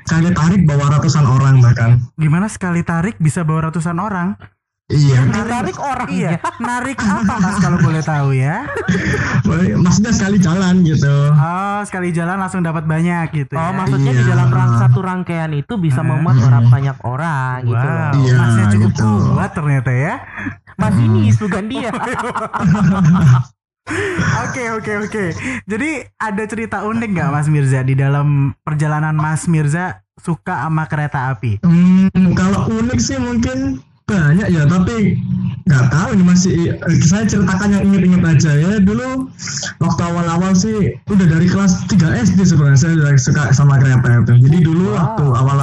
kali 0.04 0.30
tarik 0.30 0.62
bawa 0.64 0.90
ratusan 0.92 1.24
orang 1.24 1.60
bahkan. 1.60 2.00
Gimana 2.14 2.46
sekali 2.46 2.80
tarik 2.80 3.16
bisa 3.18 3.42
bawa 3.42 3.68
ratusan 3.68 3.96
orang? 3.96 4.38
Iya, 4.84 5.16
Ditarik 5.24 5.80
orang 5.80 6.08
Iya, 6.12 6.36
ya. 6.36 6.38
narik 6.60 7.00
apa 7.00 7.40
Mas 7.40 7.56
kalau 7.56 7.80
boleh 7.80 8.04
tahu 8.04 8.36
ya? 8.36 8.68
maksudnya 9.74 10.12
sekali 10.12 10.36
jalan 10.36 10.84
gitu. 10.84 11.08
Oh, 11.32 11.80
sekali 11.88 12.12
jalan 12.12 12.36
langsung 12.36 12.60
dapat 12.60 12.84
banyak 12.84 13.32
gitu. 13.32 13.56
Oh 13.56 13.64
ya. 13.64 13.72
maksudnya 13.72 14.12
di 14.12 14.20
Iya. 14.20 14.30
dalam 14.30 14.48
rang 14.52 14.76
satu 14.76 15.00
rangkaian 15.00 15.48
itu 15.50 15.80
bisa 15.80 16.04
memuat 16.04 16.36
orang 16.38 16.68
banyak 16.68 16.96
orang 17.00 17.64
gitu. 17.64 17.80
Wow, 17.80 18.12
Iya, 18.14 18.34
masnya 18.36 18.64
cukup 18.70 18.92
gitu. 18.92 19.08
kuat 19.32 19.50
ternyata 19.50 19.88
ya. 19.90 20.14
Mas 20.76 20.96
ini 20.96 21.32
bukan 21.32 21.64
dia. 21.64 21.90
Oke 24.44 24.64
oke 24.70 24.92
oke. 25.02 25.24
Jadi 25.66 25.90
ada 26.16 26.44
cerita 26.44 26.76
unik 26.82 27.08
nggak 27.10 27.30
Mas 27.30 27.48
Mirza 27.48 27.80
di 27.80 27.92
dalam 27.92 28.56
perjalanan 28.60 29.12
Mas 29.12 29.44
Mirza 29.44 30.00
suka 30.16 30.56
sama 30.62 30.84
kereta 30.84 31.28
api? 31.28 31.60
Hmm, 31.60 32.08
kalau 32.32 32.64
unik 32.70 32.96
sih 32.96 33.18
mungkin 33.18 33.84
banyak 34.04 34.48
ya, 34.52 34.68
tapi 34.68 35.16
nggak 35.64 35.84
tahu 35.88 36.08
ini 36.12 36.24
masih 36.28 36.52
eh, 36.76 37.00
saya 37.00 37.24
ceritakan 37.24 37.72
yang 37.72 37.84
inget-inget 37.88 38.20
aja 38.20 38.52
ya. 38.52 38.70
Dulu 38.84 39.32
waktu 39.80 40.02
awal-awal 40.04 40.52
sih 40.52 40.92
udah 41.08 41.24
dari 41.24 41.48
kelas 41.48 41.88
3 41.88 42.12
SD 42.20 42.44
sebenarnya 42.44 42.78
saya 42.84 43.16
suka 43.16 43.48
sama 43.56 43.80
kereta 43.80 44.20
itu. 44.20 44.44
Jadi 44.44 44.58
dulu 44.60 44.92
Wow. 44.92 45.00
waktu 45.00 45.24
awal-awal 45.24 45.53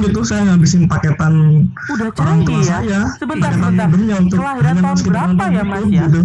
gitu 0.00 0.08
gitu 0.10 0.20
saya 0.22 0.42
ngabisin 0.46 0.84
paketan 0.84 1.34
Udah 1.88 2.08
orang 2.14 2.38
tua 2.42 2.58
ya. 2.58 2.64
saya 2.64 3.00
Sebentar, 3.14 3.50
paketan 3.50 3.72
sebentar. 3.76 3.88
untuk 4.16 4.36
Kelahiran 4.36 4.76
tahun 4.76 4.98
berapa 5.02 5.44
ya, 5.46 5.62
Mas, 5.62 5.80
YouTube 5.80 5.92
ya? 5.92 6.04
gitu. 6.06 6.20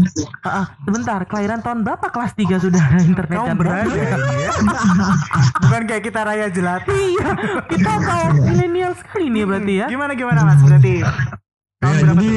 Sebentar, 0.82 1.20
kelahiran 1.26 1.60
tahun 1.60 1.80
berapa 1.82 2.06
kelas 2.08 2.32
3 2.34 2.56
sudah 2.60 2.82
ada 2.82 3.02
internet 3.10 3.36
Kaum 3.36 3.48
dan 3.48 3.56
berani 3.56 3.90
broadband? 3.90 4.22
ya. 4.34 4.52
Bukan 5.62 5.82
kayak 5.86 6.04
kita 6.04 6.22
raya 6.22 6.48
jelati. 6.48 6.94
Iya, 7.16 7.32
kita 7.70 7.92
kaum 7.98 8.34
milenial 8.42 8.92
sekali 8.94 9.30
nih 9.30 9.44
berarti 9.46 9.74
ya. 9.78 9.86
Gimana 9.88 10.12
gimana 10.14 10.40
Mas? 10.44 10.60
Berarti 10.60 10.94
tahun 11.80 11.94
Ya, 11.94 12.02
berapa 12.02 12.18
jadi 12.18 12.32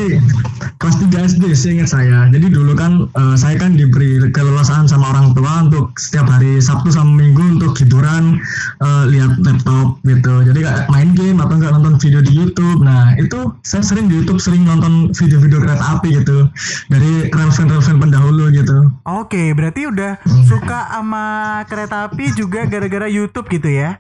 kelas 0.79 0.97
3 1.03 1.31
SD 1.35 1.45
sih 1.59 1.71
ingat 1.75 1.91
saya. 1.91 2.31
Jadi 2.31 2.55
dulu 2.55 2.73
kan 2.79 3.11
eh, 3.11 3.37
saya 3.37 3.59
kan 3.59 3.75
diberi 3.75 4.23
keleluasaan 4.31 4.87
sama 4.87 5.11
orang 5.11 5.35
tua 5.35 5.67
untuk 5.67 5.95
setiap 5.99 6.31
hari 6.31 6.63
Sabtu 6.63 6.95
sama 6.95 7.19
Minggu 7.19 7.59
untuk 7.59 7.75
hiburan 7.79 8.39
eh, 8.83 9.05
lihat 9.11 9.43
laptop 9.43 9.99
gitu. 10.07 10.35
Jadi 10.47 10.59
kayak 10.63 10.87
main 10.89 11.11
game 11.19 11.43
atau 11.43 11.55
enggak 11.59 11.75
nonton 11.75 11.95
video 11.99 12.21
di 12.23 12.33
YouTube. 12.33 12.81
Nah 12.87 13.19
itu 13.19 13.51
saya 13.67 13.83
sering 13.83 14.07
di 14.07 14.23
YouTube 14.23 14.39
sering 14.39 14.63
nonton 14.63 15.11
video-video 15.13 15.59
kereta 15.59 15.85
api 15.99 16.09
gitu 16.23 16.47
dari 16.89 17.27
relevan-relevan 17.29 17.97
pendahulu 17.99 18.45
gitu. 18.55 18.79
Oke, 19.05 19.51
berarti 19.53 19.91
udah 19.91 20.23
suka 20.47 20.95
sama 20.95 21.27
kereta 21.67 22.07
api 22.07 22.33
juga 22.39 22.65
gara-gara 22.71 23.11
YouTube 23.11 23.51
gitu 23.51 23.67
ya? 23.67 23.99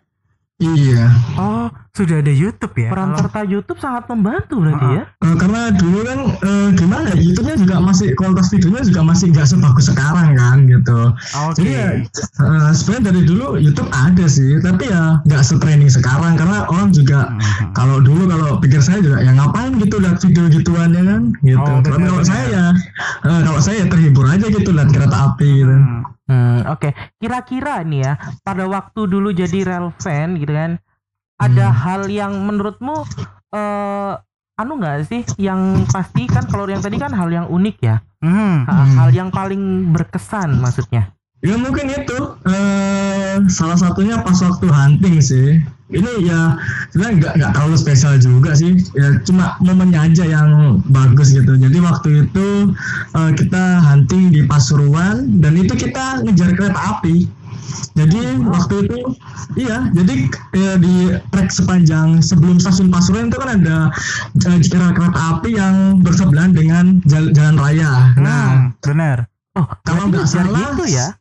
Iya. 0.58 1.06
Oh, 1.38 1.70
sudah 1.94 2.18
ada 2.18 2.34
YouTube 2.34 2.74
ya? 2.74 2.90
Peran 2.90 3.14
Kalau- 3.14 3.20
serta 3.22 3.40
YouTube 3.46 3.78
sangat 3.78 4.10
membantu 4.10 4.58
berarti 4.58 4.82
Ah, 4.84 4.90
ya. 4.90 5.04
Eh, 5.22 5.34
karena 5.38 5.60
dulu 5.70 5.98
kan 6.02 6.18
eh, 6.34 6.68
gimana 6.74 7.04
ya, 7.08 7.16
YouTube-nya 7.16 7.56
juga 7.56 7.76
masih 7.78 8.08
kualitas 8.12 8.50
videonya 8.50 8.82
juga 8.82 9.00
masih 9.06 9.30
nggak 9.30 9.46
sebagus 9.46 9.86
sekarang 9.86 10.34
kan 10.34 10.66
gitu. 10.66 11.14
Oke. 11.14 11.62
Jadi 11.62 11.70
ya 11.70 11.86
eh, 12.42 12.70
sebenarnya 12.74 13.04
dari 13.06 13.22
dulu 13.22 13.46
YouTube 13.54 13.86
ada 13.88 14.26
sih, 14.26 14.58
tapi 14.58 14.90
ya 14.90 15.22
nggak 15.22 15.42
se-training 15.42 15.86
sekarang 15.88 16.34
karena 16.34 16.66
orang 16.66 16.90
juga 16.90 17.30
Mhm. 17.30 17.70
kalau 17.70 18.02
dulu 18.02 18.26
kalau 18.26 18.58
pikir 18.58 18.82
saya 18.82 18.98
juga 18.98 19.22
ya 19.22 19.30
ngapain 19.30 19.78
gitu 19.78 19.94
lihat 19.96 20.18
video 20.18 20.44
gituan 20.50 20.90
ya 20.90 21.02
kan 21.06 21.22
gitu. 21.40 21.62
Oh, 21.62 21.78
tapi 21.78 22.02
kalau 22.02 22.18
benar-benar. 22.18 22.26
saya 22.26 22.44
ya 22.50 22.64
eh, 23.24 23.40
kalau 23.46 23.60
saya 23.60 23.76
ya 23.78 23.86
terhibur 23.86 24.26
aja 24.26 24.46
gitu 24.48 24.70
lihat 24.74 24.90
kereta 24.90 25.16
api 25.30 25.50
gitu. 25.56 25.70
Hmm. 25.70 26.02
Hmm, 26.28 26.60
oke. 26.68 26.92
Kira-kira 27.16 27.80
nih 27.82 28.04
ya, 28.04 28.12
pada 28.44 28.68
waktu 28.68 29.00
dulu 29.04 29.32
jadi 29.32 29.64
relevan 29.64 30.36
gitu 30.36 30.52
kan, 30.52 30.72
ada 31.40 31.66
hal 31.72 32.06
yang 32.06 32.36
menurutmu 32.38 33.02
eh 33.48 34.12
anu 34.54 34.72
nggak 34.76 35.06
sih 35.06 35.22
yang 35.38 35.86
pasti 35.88 36.26
kan 36.26 36.44
kalau 36.44 36.66
yang 36.66 36.82
tadi 36.82 36.98
kan 36.98 37.14
hal 37.14 37.30
yang 37.30 37.48
unik 37.48 37.76
ya, 37.80 37.96
Hmm. 38.20 38.66
Ha- 38.66 38.74
Hmm. 38.84 38.96
hal 38.98 39.10
yang 39.10 39.28
paling 39.30 39.88
berkesan 39.88 40.58
maksudnya. 40.58 41.14
Ya 41.38 41.54
mungkin 41.54 41.86
itu 41.86 42.18
eh, 42.50 43.38
salah 43.46 43.78
satunya 43.78 44.18
pas 44.26 44.34
waktu 44.42 44.66
hunting 44.66 45.22
sih. 45.22 45.62
Ini 45.88 46.20
ya 46.20 46.58
sebenarnya 46.92 47.14
nggak 47.16 47.32
nggak 47.40 47.52
terlalu 47.54 47.76
spesial 47.78 48.18
juga 48.18 48.58
sih. 48.58 48.74
Ya 48.92 49.22
cuma 49.22 49.54
momennya 49.62 50.02
aja 50.04 50.24
yang 50.26 50.82
bagus 50.90 51.30
gitu. 51.30 51.54
Jadi 51.54 51.78
waktu 51.78 52.26
itu 52.26 52.74
eh, 53.14 53.30
kita 53.38 53.64
hunting 53.80 54.34
di 54.34 54.42
Pasuruan 54.44 55.38
dan 55.38 55.54
itu 55.54 55.78
kita 55.78 56.26
ngejar 56.26 56.58
kereta 56.58 56.98
api. 56.98 57.30
Jadi 57.94 58.20
waktu 58.42 58.74
itu 58.88 58.98
iya, 59.54 59.86
jadi 59.94 60.14
eh, 60.58 60.76
di 60.82 60.94
trek 61.30 61.54
sepanjang 61.54 62.18
sebelum 62.18 62.58
stasiun 62.58 62.90
Pasuruan 62.90 63.30
itu 63.30 63.38
kan 63.38 63.62
ada 63.62 63.76
eh, 64.42 64.58
kereta 64.58 64.90
kereta 64.90 65.20
api 65.38 65.50
yang 65.54 66.02
bersebelahan 66.02 66.50
dengan 66.50 66.98
jal- 67.06 67.30
jalan 67.30 67.56
raya. 67.56 68.12
Nah, 68.18 68.44
Hmm, 68.48 68.66
benar. 68.82 69.18
Oh, 69.58 69.66
kalau 69.82 70.06
nggak 70.06 70.22
salah 70.24 70.70
gitu 70.72 70.86
ya. 70.88 71.18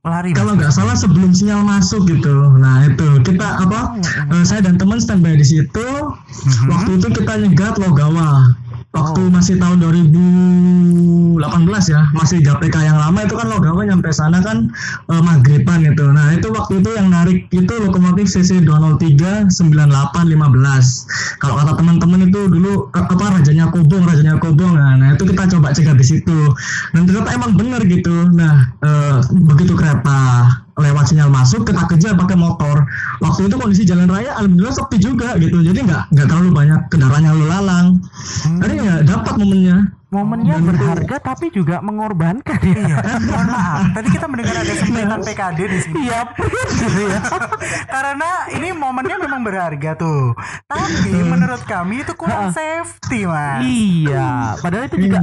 Lari. 0.00 0.32
kalau 0.32 0.52
nggak 0.52 0.68
salah 0.70 0.92
sebelum 0.92 1.28
sinyal 1.30 1.60
masuk 1.60 2.04
gitu 2.04 2.32
nah 2.54 2.80
itu 2.82 3.20
kita 3.20 3.60
apa 3.60 4.00
eh, 4.30 4.44
saya 4.44 4.60
dan 4.62 4.76
teman 4.76 4.96
standby 4.96 5.32
di 5.32 5.44
situ 5.44 5.86
Mhm. 6.40 6.68
waktu 6.68 6.90
itu 6.94 7.08
kita 7.14 7.32
nyegat 7.38 7.76
Logawa 7.76 8.56
waktu 8.90 9.22
masih 9.30 9.54
tahun 9.62 9.78
2018 9.86 11.38
ya 11.94 12.10
masih 12.10 12.42
JPK 12.42 12.74
yang 12.90 12.98
lama 12.98 13.22
itu 13.22 13.38
kan 13.38 13.46
Logawa 13.46 13.86
nyampe 13.86 14.10
sana 14.10 14.42
kan 14.42 14.66
eh, 15.06 15.22
maghriban 15.22 15.86
itu. 15.86 16.10
Nah 16.10 16.34
itu 16.34 16.50
waktu 16.50 16.82
itu 16.82 16.90
yang 16.98 17.14
narik 17.14 17.46
itu 17.54 17.70
lokomotif 17.70 18.26
CC 18.26 18.66
203 18.66 19.46
9815 19.54 21.38
kalau 21.38 21.54
kata 21.62 21.72
teman-teman 21.78 22.26
itu 22.26 22.40
dulu 22.50 22.90
apa 22.90 23.14
rajanya 23.14 23.70
Kobong 23.70 24.02
rajanya 24.10 24.42
Kobong. 24.42 24.74
Nah, 24.74 24.98
nah 24.98 25.14
itu 25.14 25.22
kita 25.22 25.46
coba 25.46 25.70
cegat 25.70 25.94
di 25.94 26.06
situ. 26.06 26.38
Dan 26.90 27.06
ternyata 27.06 27.30
emang 27.30 27.54
bener 27.54 27.86
gitu. 27.86 28.26
Nah 28.34 28.74
eh, 28.82 29.22
begitu 29.30 29.78
kereta 29.78 30.50
lewat 30.80 31.04
sinyal 31.06 31.28
masuk 31.28 31.62
kita 31.62 31.84
kejar 31.86 32.16
pakai 32.16 32.34
motor. 32.34 32.84
Waktu 33.20 33.46
itu 33.46 33.54
kondisi 33.54 33.82
jalan 33.84 34.08
raya 34.08 34.34
alhamdulillah 34.34 34.74
sepi 34.74 34.96
juga 34.96 35.36
gitu. 35.36 35.60
Jadi 35.60 35.84
nggak 35.84 36.10
nggak 36.10 36.26
terlalu 36.26 36.50
banyak 36.50 36.80
kendaraan 36.88 37.22
yang 37.22 37.34
lalu 37.36 37.46
lalang 37.48 37.86
jadi 38.60 38.74
ya 38.76 38.94
dapat 39.04 39.34
momennya. 39.36 39.76
Momennya 40.10 40.58
Dan 40.58 40.62
itu- 40.66 40.70
berharga 40.74 41.16
tapi 41.22 41.46
juga 41.54 41.78
mengorbankan 41.80 42.58
ya. 42.66 42.82
Iya, 42.82 42.96
mohon 43.22 43.46
maaf. 43.46 43.94
Tadi 43.94 44.08
kita 44.10 44.26
mendengar 44.26 44.54
ada 44.58 44.74
sempitan 44.74 45.20
PKD 45.22 45.58
di 45.62 45.78
sini. 45.78 45.94
Iya, 46.02 46.20
gitu 46.82 47.00
ya. 47.06 47.20
Karena 47.94 48.30
ini 48.52 48.68
momennya 48.72 49.16
memang 49.18 49.40
berharga 49.42 49.94
tuh. 49.94 50.34
Tapi 50.66 51.12
menurut 51.14 51.62
kami 51.64 52.02
itu 52.02 52.12
kurang 52.14 52.50
safety, 52.50 53.26
Mas. 53.26 53.62
Iya, 53.64 54.58
padahal 54.58 54.86
itu 54.86 54.96
juga 54.98 55.18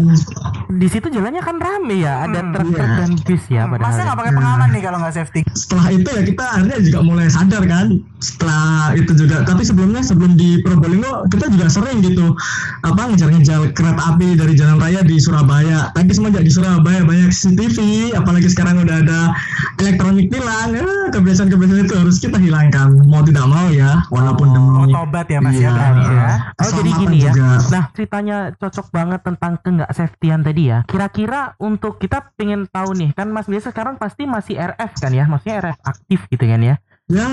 di 0.67 0.87
situ 0.87 1.07
jalannya 1.07 1.41
kan 1.41 1.57
rame 1.57 2.03
ya, 2.03 2.27
ada 2.27 2.39
Hmm, 2.43 2.53
truk-truk 2.53 2.87
iya. 2.87 2.97
dan 2.99 3.11
bis 3.23 3.43
ya 3.47 3.63
padahal. 3.65 3.87
Masa 3.87 3.99
nggak 4.03 4.17
pakai 4.19 4.33
pengaman 4.35 4.67
nih 4.71 4.81
kalau 4.83 4.97
nggak 4.99 5.15
safety? 5.15 5.41
setelah 5.57 5.87
itu 5.89 6.05
ya 6.07 6.21
kita 6.21 6.43
akhirnya 6.47 6.79
juga 6.79 6.99
mulai 7.01 7.27
sadar 7.27 7.63
kan 7.65 7.99
setelah 8.21 8.93
itu 8.93 9.11
juga 9.13 9.41
tapi 9.41 9.65
sebelumnya 9.65 10.05
sebelum 10.05 10.37
di 10.37 10.61
Probolinggo 10.61 11.25
kita 11.27 11.49
juga 11.49 11.67
sering 11.67 11.99
gitu 11.99 12.33
apa 12.85 13.09
ngejar-ngejar 13.09 13.73
kereta 13.73 14.03
api 14.13 14.37
dari 14.37 14.53
jalan 14.53 14.77
raya 14.77 15.01
di 15.01 15.17
Surabaya 15.17 15.89
tapi 15.91 16.13
semenjak 16.13 16.45
di 16.45 16.53
Surabaya 16.53 17.01
banyak 17.03 17.33
CCTV 17.33 17.77
apalagi 18.13 18.47
sekarang 18.47 18.85
udah 18.85 19.01
ada 19.01 19.19
elektronik 19.81 20.29
tilang 20.29 20.77
eh, 20.77 21.09
kebiasaan-kebiasaan 21.11 21.83
itu 21.83 21.95
harus 21.97 22.15
kita 22.21 22.36
hilangkan 22.39 22.87
mau 23.05 23.21
tidak 23.21 23.45
mau 23.45 23.67
ya 23.67 24.01
walaupun 24.07 24.47
Oh, 24.47 24.55
demi 24.55 24.89
tobat 24.89 25.27
ya, 25.27 25.39
Mas 25.39 25.53
ya 25.53 25.59
Iya. 25.59 25.71
berarti 25.71 26.03
ya. 26.07 26.29
Oh 26.57 26.69
jadi 26.73 26.91
gini 26.95 27.17
ya. 27.17 27.31
juga. 27.31 27.49
Nah 27.67 27.83
ceritanya 27.91 28.37
cocok 28.53 28.87
banget 28.89 29.19
tentang 29.21 29.51
ke 29.57 29.69
nggak 29.71 29.91
safetyan 29.91 30.41
tadi 30.41 30.63
ya. 30.67 30.77
Kira-kira 30.83 31.41
untuk 31.57 31.97
kita 31.97 32.31
pengen 32.33 32.65
tahu 32.65 32.93
nih 32.93 33.11
kan 33.11 33.27
Mas 33.27 33.45
biasa 33.45 33.69
sekarang 33.69 33.95
pasti 33.95 34.23
masih 34.23 34.55
RF 34.55 34.91
kan 34.95 35.11
ya, 35.11 35.25
maksudnya 35.25 35.55
RF 35.61 35.77
aktif 35.81 36.19
gitu 36.27 36.43
kan 36.43 36.61
ya. 36.61 36.75
ya 37.07 37.23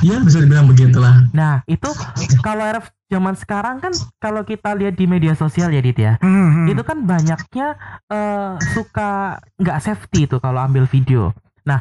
ya 0.00 0.16
bisa 0.18 0.40
dibilang 0.40 0.64
begitulah 0.64 1.28
Nah 1.36 1.60
itu 1.68 1.92
kalau 2.40 2.64
RF 2.64 2.88
zaman 3.06 3.36
sekarang 3.36 3.76
kan 3.76 3.92
kalau 4.16 4.42
kita 4.42 4.72
lihat 4.72 4.96
di 4.96 5.04
media 5.04 5.36
sosial 5.36 5.68
ya 5.68 5.78
Dit 5.78 6.00
ya. 6.00 6.16
Hmm, 6.18 6.64
hmm. 6.64 6.72
Itu 6.72 6.82
kan 6.82 7.04
banyaknya 7.04 7.76
eh, 8.08 8.50
suka 8.72 9.10
nggak 9.54 9.78
safety 9.78 10.24
itu 10.24 10.36
kalau 10.38 10.56
ambil 10.58 10.88
video. 10.88 11.36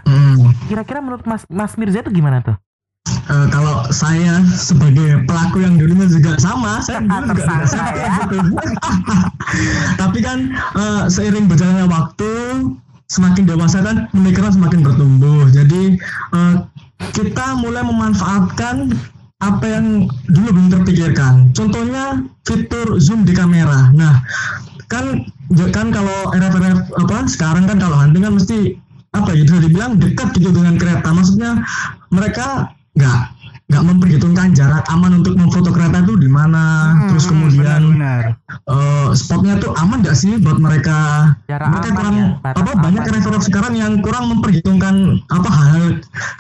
Hmm. 0.08 0.56
Kira-kira 0.72 1.04
menurut 1.04 1.28
Mas 1.28 1.44
Mas 1.52 1.76
Mirza 1.76 2.00
itu 2.00 2.12
gimana 2.12 2.40
tuh? 2.40 2.56
Eh, 3.04 3.48
kalau 3.52 3.88
saya 3.92 4.40
sebagai 4.48 5.28
pelaku 5.28 5.64
yang 5.64 5.76
dulunya 5.76 6.08
juga 6.08 6.40
sama, 6.40 6.80
saya 6.86 7.04
dulu 7.04 7.36
juga 7.36 7.36
Tersangka 7.36 7.84
ya. 7.96 8.16
Tapi 10.02 10.20
kan 10.24 10.52
eh, 10.56 11.04
seiring 11.12 11.48
berjalannya 11.52 11.88
waktu, 11.92 12.32
semakin 13.12 13.44
dewasa 13.44 13.84
kan 13.84 14.08
pemikiran 14.12 14.52
semakin 14.56 14.80
bertumbuh. 14.88 15.52
Jadi 15.52 16.00
eh, 16.36 16.56
kita 17.12 17.60
mulai 17.60 17.84
memanfaatkan 17.84 18.96
apa 19.44 19.66
yang 19.68 20.08
dulu 20.32 20.48
belum 20.56 20.68
terpikirkan. 20.72 21.52
Contohnya 21.52 22.24
fitur 22.48 23.00
zoom 23.04 23.28
di 23.28 23.36
kamera. 23.36 23.92
Nah, 23.92 24.24
kan 24.88 25.28
kan 25.76 25.92
kalau 25.92 26.32
RF-RF 26.32 26.80
apa 27.04 27.18
sekarang 27.28 27.68
kan 27.68 27.78
kalau 27.80 28.00
hunting 28.00 28.24
kan 28.24 28.36
mesti 28.40 28.80
apa 29.14 29.30
ya 29.34 29.42
bisa 29.46 29.58
dibilang 29.62 30.02
dekat 30.02 30.34
gitu 30.36 30.50
dengan 30.50 30.76
kereta. 30.76 31.10
Maksudnya 31.14 31.62
mereka 32.10 32.74
nggak 32.94 33.20
nggak 33.64 33.90
memperhitungkan 33.90 34.52
jarak 34.54 34.84
aman 34.92 35.24
untuk 35.24 35.40
memfoto 35.40 35.72
kereta 35.72 36.04
itu 36.04 36.14
di 36.20 36.28
mana. 36.30 36.94
Hmm, 36.94 37.10
Terus 37.10 37.26
kemudian 37.32 37.82
benar, 37.96 38.36
eh, 38.70 39.08
spotnya 39.16 39.56
tuh 39.58 39.72
aman 39.80 40.04
nggak 40.04 40.14
sih 40.14 40.36
buat 40.38 40.60
mereka? 40.60 41.32
Jarak 41.48 41.72
mereka 41.72 41.88
aman 41.90 41.98
kurang 41.98 42.16
ya, 42.20 42.28
apa 42.44 42.72
banyak 42.76 43.02
aman. 43.02 43.14
restoran 43.16 43.42
sekarang 43.42 43.74
yang 43.74 43.94
kurang 44.04 44.30
memperhitungkan 44.30 45.24
apa 45.32 45.50
hal 45.50 45.84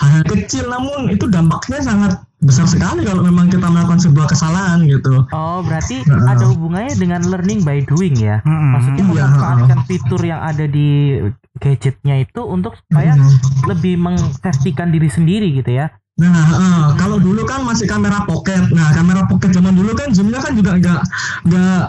hal 0.03 0.21
kecil 0.27 0.67
namun 0.67 1.09
itu 1.09 1.25
dampaknya 1.25 1.79
sangat 1.81 2.11
besar 2.43 2.67
sekali 2.67 3.07
kalau 3.07 3.23
memang 3.23 3.47
kita 3.47 3.71
melakukan 3.71 4.03
sebuah 4.03 4.27
kesalahan 4.27 4.83
gitu. 4.85 5.23
Oh, 5.31 5.63
berarti 5.63 6.03
Heeh. 6.03 6.27
ada 6.27 6.43
hubungannya 6.43 6.93
dengan 6.99 7.23
learning 7.23 7.63
by 7.63 7.79
doing 7.87 8.13
ya. 8.19 8.43
Hmm, 8.43 8.51
hmm, 8.51 8.71
Maksudnya 8.75 9.03
Iya, 9.03 9.07
memanfaatkan 9.31 9.79
fitur 9.87 10.21
yang 10.21 10.43
ada 10.43 10.67
di 10.67 11.17
gadgetnya 11.63 12.19
itu 12.19 12.43
untuk 12.43 12.75
supaya 12.75 13.15
Hmm. 13.15 13.31
lebih 13.71 13.95
mengpastikan 13.95 14.91
diri 14.91 15.07
sendiri 15.07 15.55
gitu 15.55 15.71
ya. 15.71 15.87
Nah, 16.13 16.29
eh, 16.29 16.87
kalau 16.99 17.17
dulu 17.17 17.41
kan 17.41 17.63
masih 17.65 17.89
kamera 17.89 18.21
pocket. 18.27 18.69
Nah, 18.69 18.93
kamera 18.93 19.25
pocket 19.25 19.49
zaman 19.49 19.73
dulu 19.73 19.95
kan 19.95 20.13
zoomnya 20.13 20.43
kan 20.43 20.53
juga 20.53 20.77
nggak 20.77 21.01
nggak 21.47 21.83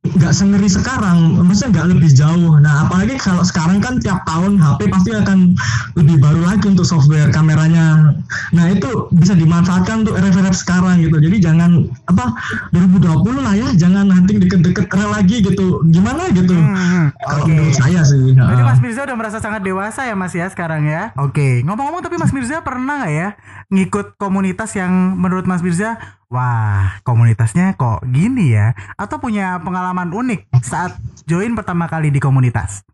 nggak 0.00 0.32
sengeri 0.32 0.64
sekarang, 0.64 1.44
maksudnya 1.44 1.76
nggak 1.76 1.88
lebih 1.92 2.08
jauh. 2.16 2.56
Nah 2.56 2.88
apalagi 2.88 3.20
kalau 3.20 3.44
sekarang 3.44 3.84
kan 3.84 4.00
tiap 4.00 4.24
tahun 4.24 4.56
HP 4.56 4.88
pasti 4.88 5.12
akan 5.12 5.52
lebih 5.92 6.16
baru 6.16 6.40
lagi 6.40 6.72
untuk 6.72 6.88
software 6.88 7.28
kameranya. 7.28 8.16
Nah 8.56 8.64
itu 8.72 9.12
bisa 9.12 9.36
dimanfaatkan 9.36 10.08
untuk 10.08 10.16
RF-RF 10.16 10.56
sekarang 10.56 11.04
gitu. 11.04 11.20
Jadi 11.20 11.36
jangan 11.44 11.84
apa 12.08 12.32
2020 12.72 13.44
lah 13.44 13.52
ya, 13.52 13.68
jangan 13.76 14.08
nanti 14.08 14.40
deket-deket 14.40 14.88
rel 14.88 15.12
lagi 15.12 15.36
gitu. 15.44 15.84
Gimana 15.92 16.32
gitu? 16.32 16.56
Hmm, 16.56 17.12
Kalau 17.20 17.44
Oke. 17.44 17.52
menurut 17.52 17.76
saya 17.76 18.00
sih. 18.00 18.32
Nah. 18.32 18.56
Mas 18.64 18.80
Mirza 18.80 19.04
udah 19.04 19.16
merasa 19.20 19.36
sangat 19.36 19.60
dewasa 19.60 20.08
ya 20.08 20.16
Mas 20.16 20.32
ya 20.32 20.48
sekarang 20.48 20.88
ya. 20.88 21.12
Oke, 21.20 21.60
ngomong-ngomong 21.60 22.00
tapi 22.00 22.16
Mas 22.16 22.32
Mirza 22.32 22.64
pernah 22.64 23.04
nggak 23.04 23.12
ya 23.12 23.28
ngikut 23.68 24.16
komunitas 24.16 24.72
yang 24.80 25.14
menurut 25.20 25.44
Mas 25.44 25.60
Mirza, 25.60 26.00
wah 26.30 27.02
komunitasnya 27.02 27.74
kok 27.74 28.06
gini 28.08 28.54
ya? 28.54 28.72
Atau 28.94 29.18
punya 29.18 29.58
pengalaman 29.60 30.14
unik 30.14 30.46
saat 30.62 30.96
join 31.26 31.58
pertama 31.58 31.90
kali 31.90 32.08
di 32.08 32.22
komunitas? 32.22 32.86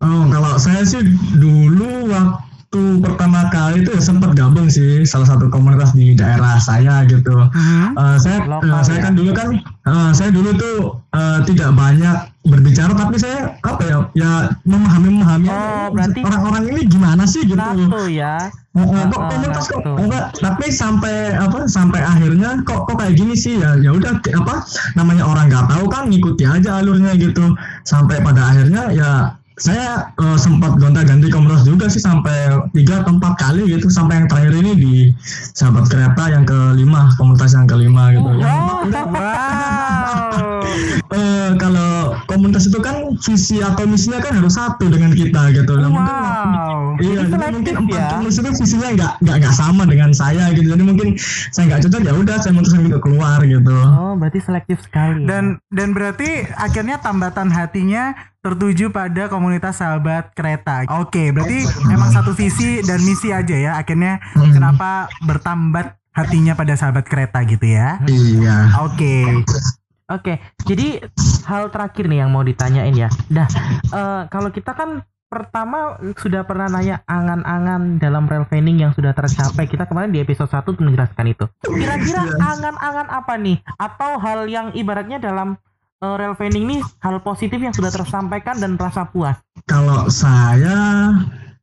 Oh, 0.00 0.24
kalau 0.30 0.54
saya 0.56 0.86
sih 0.86 1.02
dulu 1.36 2.06
waktu 2.06 2.82
pertama 3.02 3.50
kali 3.50 3.82
itu 3.82 3.96
sempat 3.98 4.38
gabung 4.38 4.70
sih 4.70 5.02
salah 5.02 5.26
satu 5.34 5.50
komunitas 5.50 5.96
di 5.98 6.14
daerah 6.14 6.62
saya 6.62 7.02
gitu. 7.10 7.34
Hmm. 7.50 7.96
Eh, 7.98 8.16
saya 8.22 8.46
Lokal 8.46 8.70
eh, 8.70 8.82
saya 8.86 8.98
ya? 9.00 9.04
kan 9.10 9.12
dulu 9.18 9.30
kan 9.34 9.48
eh, 9.62 10.10
saya 10.14 10.30
dulu 10.30 10.50
tuh 10.54 10.78
eh, 11.10 11.38
tidak 11.48 11.70
banyak 11.74 12.16
berbicara 12.46 12.94
tapi 12.94 13.18
saya 13.18 13.58
apa 13.60 13.82
ya 13.82 13.98
ya 14.14 14.30
memahami 14.62 15.08
memahami 15.12 15.46
Oh, 15.46 15.90
berarti- 15.90 16.22
orang-orang 16.22 16.64
ini 16.70 16.80
gimana 16.86 17.22
sih 17.26 17.42
gitu. 17.42 17.58
Nato 17.58 18.06
ya. 18.06 18.48
Oh, 18.76 18.84
oh, 18.84 19.02
kok 19.08 19.20
komunitas 19.26 19.66
kok 19.72 19.80
enggak 19.82 20.24
tapi 20.36 20.66
sampai 20.68 21.32
apa 21.32 21.64
sampai 21.66 22.00
akhirnya 22.00 22.60
kok 22.62 22.84
kok 22.84 22.96
kayak 22.96 23.16
gini 23.16 23.34
sih? 23.34 23.56
Ya 23.56 23.74
ya 23.76 23.90
udah 23.90 24.20
apa 24.20 24.54
namanya 24.94 25.24
orang 25.24 25.48
nggak 25.48 25.66
tahu 25.66 25.84
kan 25.88 26.06
ngikuti 26.06 26.44
aja 26.44 26.78
alurnya 26.78 27.16
gitu. 27.16 27.56
Sampai 27.82 28.20
pada 28.20 28.52
akhirnya 28.52 28.92
ya 28.92 29.10
saya 29.56 30.12
eh, 30.12 30.36
sempat 30.36 30.76
gonta-ganti 30.76 31.32
komunitas 31.32 31.64
juga 31.64 31.88
sih 31.88 31.98
sampai 31.98 32.36
tiga 32.72 33.00
atau 33.00 33.16
empat 33.16 33.34
kali 33.36 33.64
gitu 33.66 33.88
sampai 33.88 34.20
yang 34.20 34.28
terakhir 34.28 34.52
ini 34.54 34.72
di 34.76 34.94
sahabat 35.52 35.88
kereta 35.88 36.28
yang 36.28 36.44
kelima 36.44 37.08
komunitas 37.16 37.56
yang 37.56 37.64
kelima 37.64 38.12
gitu 38.12 38.30
Yang 38.36 38.56
Oh, 38.56 38.84
Wow. 38.86 40.60
eh, 41.16 41.50
kalau 41.56 41.90
komunitas 42.26 42.66
itu 42.66 42.78
kan 42.78 43.16
visi 43.18 43.58
atau 43.58 43.84
misinya 43.84 44.20
kan 44.20 44.36
harus 44.36 44.54
satu 44.54 44.86
dengan 44.86 45.10
kita 45.10 45.52
gitu 45.52 45.72
Nah, 45.74 45.88
mungkin 45.88 46.14
Wow. 46.16 46.76
Iya, 46.96 47.28
Jadi 47.28 47.52
mungkin 47.52 47.74
empat 47.84 47.98
ya. 47.98 48.08
penulis 48.10 48.36
itu 48.36 48.50
visinya 48.56 48.88
nggak 48.90 49.12
nggak 49.20 49.36
nggak 49.36 49.54
sama 49.54 49.82
dengan 49.84 50.10
saya 50.10 50.48
gitu. 50.52 50.64
Jadi 50.66 50.80
mungkin 50.80 51.08
saya 51.50 51.64
nggak 51.68 51.80
cocok 51.84 52.00
ya 52.02 52.12
udah 52.14 52.36
saya 52.40 52.52
memutuskan 52.52 52.88
untuk 52.88 53.02
keluar 53.04 53.38
gitu. 53.44 53.76
Oh, 53.76 54.16
berarti 54.16 54.40
selektif 54.40 54.80
sekali. 54.80 55.24
ya. 55.24 55.28
Dan 55.28 55.44
dan 55.68 55.88
berarti 55.92 56.28
akhirnya 56.56 56.96
tambatan 56.96 57.52
hatinya 57.52 58.16
tertuju 58.46 58.94
pada 58.94 59.26
komunitas 59.26 59.82
sahabat 59.82 60.30
kereta. 60.30 60.86
Oke, 61.02 61.34
berarti 61.34 61.66
emang 61.90 62.14
satu 62.14 62.30
visi 62.30 62.78
dan 62.86 63.02
misi 63.02 63.34
aja 63.34 63.56
ya. 63.58 63.72
Akhirnya 63.74 64.22
Hmm. 64.38 64.54
kenapa 64.54 65.10
bertambat 65.26 65.98
hatinya 66.14 66.54
pada 66.54 66.78
sahabat 66.78 67.02
kereta 67.10 67.42
gitu 67.42 67.66
ya? 67.66 67.98
Iya. 68.06 68.86
Oke. 68.86 69.42
Oke, 70.06 70.38
jadi 70.62 71.02
hal 71.50 71.74
terakhir 71.74 72.06
nih 72.06 72.22
yang 72.22 72.30
mau 72.30 72.46
ditanyain 72.46 72.94
ya. 72.94 73.10
Dah, 73.26 73.50
eh, 73.90 74.22
kalau 74.30 74.54
kita 74.54 74.70
kan 74.70 75.02
pertama 75.26 75.98
sudah 76.14 76.46
pernah 76.46 76.70
nanya 76.70 77.02
angan-angan 77.10 77.98
dalam 77.98 78.30
rel 78.30 78.46
fanning 78.46 78.78
yang 78.78 78.94
sudah 78.94 79.10
tercapai. 79.10 79.66
Kita 79.66 79.90
kemarin 79.90 80.14
di 80.14 80.22
episode 80.22 80.46
1 80.46 80.78
menjelaskan 80.78 81.26
itu. 81.26 81.50
Kira-kira 81.66 82.22
angan-angan 82.38 83.10
apa 83.10 83.34
nih? 83.34 83.58
Atau 83.74 84.22
hal 84.22 84.46
yang 84.46 84.70
ibaratnya 84.72 85.18
dalam 85.18 85.58
eh, 85.96 86.14
rel 86.16 86.34
fanning 86.36 86.64
nih 86.66 86.80
hal 87.00 87.16
positif 87.20 87.56
yang 87.56 87.72
sudah 87.72 87.88
tersampaikan 87.88 88.58
dan 88.58 88.76
rasa 88.76 89.08
puas. 89.08 89.36
Kalau 89.64 90.06
saya 90.06 91.10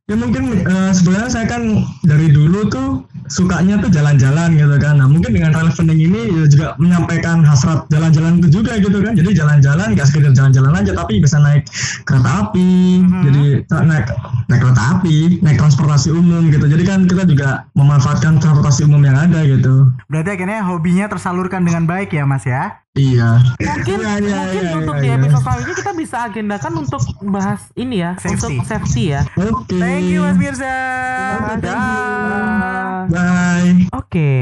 ya 0.04 0.20
mungkin 0.20 0.60
eh, 0.60 0.92
sebenarnya 0.92 1.30
saya 1.32 1.46
kan 1.48 1.62
dari 2.04 2.28
dulu 2.28 2.68
tuh 2.68 2.88
sukanya 3.24 3.80
tuh 3.80 3.88
jalan-jalan 3.88 4.52
gitu 4.52 4.76
kan. 4.76 5.00
Nah 5.00 5.08
mungkin 5.08 5.32
dengan 5.32 5.56
rel 5.56 5.72
funding 5.72 5.96
ini 5.96 6.28
ya 6.28 6.44
juga 6.44 6.66
menyampaikan 6.76 7.40
hasrat 7.40 7.88
jalan-jalan 7.88 8.36
itu 8.36 8.60
juga 8.60 8.76
gitu 8.76 9.00
kan. 9.00 9.16
Jadi 9.16 9.32
jalan-jalan 9.32 9.96
nggak 9.96 10.04
sekedar 10.04 10.36
jalan-jalan 10.36 10.76
aja 10.76 10.92
tapi 10.92 11.24
bisa 11.24 11.40
naik 11.40 11.64
kereta 12.04 12.30
api, 12.44 13.00
Mhm. 13.00 13.22
jadi 13.24 13.44
naik 13.80 14.06
naik 14.52 14.60
kereta 14.60 14.82
api, 14.92 15.40
naik 15.40 15.56
transportasi 15.56 16.12
umum 16.12 16.52
gitu. 16.52 16.68
Jadi 16.68 16.84
kan 16.84 17.08
kita 17.08 17.24
juga 17.24 17.64
memanfaatkan 17.72 18.36
transportasi 18.44 18.84
umum 18.84 19.00
yang 19.00 19.16
ada 19.16 19.40
gitu. 19.40 19.88
Berarti 20.12 20.36
akhirnya 20.36 20.60
hobinya 20.68 21.08
tersalurkan 21.08 21.64
dengan 21.64 21.88
baik 21.88 22.12
ya, 22.12 22.28
Mas 22.28 22.44
ya? 22.44 22.83
Iya. 22.94 23.42
Mungkin 23.58 23.98
Iya, 23.98 24.12
iya, 24.14 24.36
mungkin 24.38 24.62
iya, 24.62 24.72
untuk 24.72 24.94
iya, 24.94 25.02
di 25.02 25.08
iya. 25.08 25.16
episode 25.18 25.42
selanjutnya 25.42 25.76
kita 25.76 25.92
bisa 25.92 26.16
agendakan 26.22 26.72
untuk 26.78 27.02
bahas 27.26 27.62
ini 27.74 27.96
ya, 27.98 28.14
Safety. 28.16 28.38
untuk 28.38 28.52
safety 28.64 29.02
ya. 29.10 29.20
Oke. 29.34 29.74
Thank 29.74 30.06
you 30.08 30.22
Mas 30.22 30.38
Mirza. 30.38 30.76
Thank 31.42 31.58
you. 31.58 31.66
Dah. 31.66 33.02
Bye. 33.04 33.70
Oke, 33.92 34.32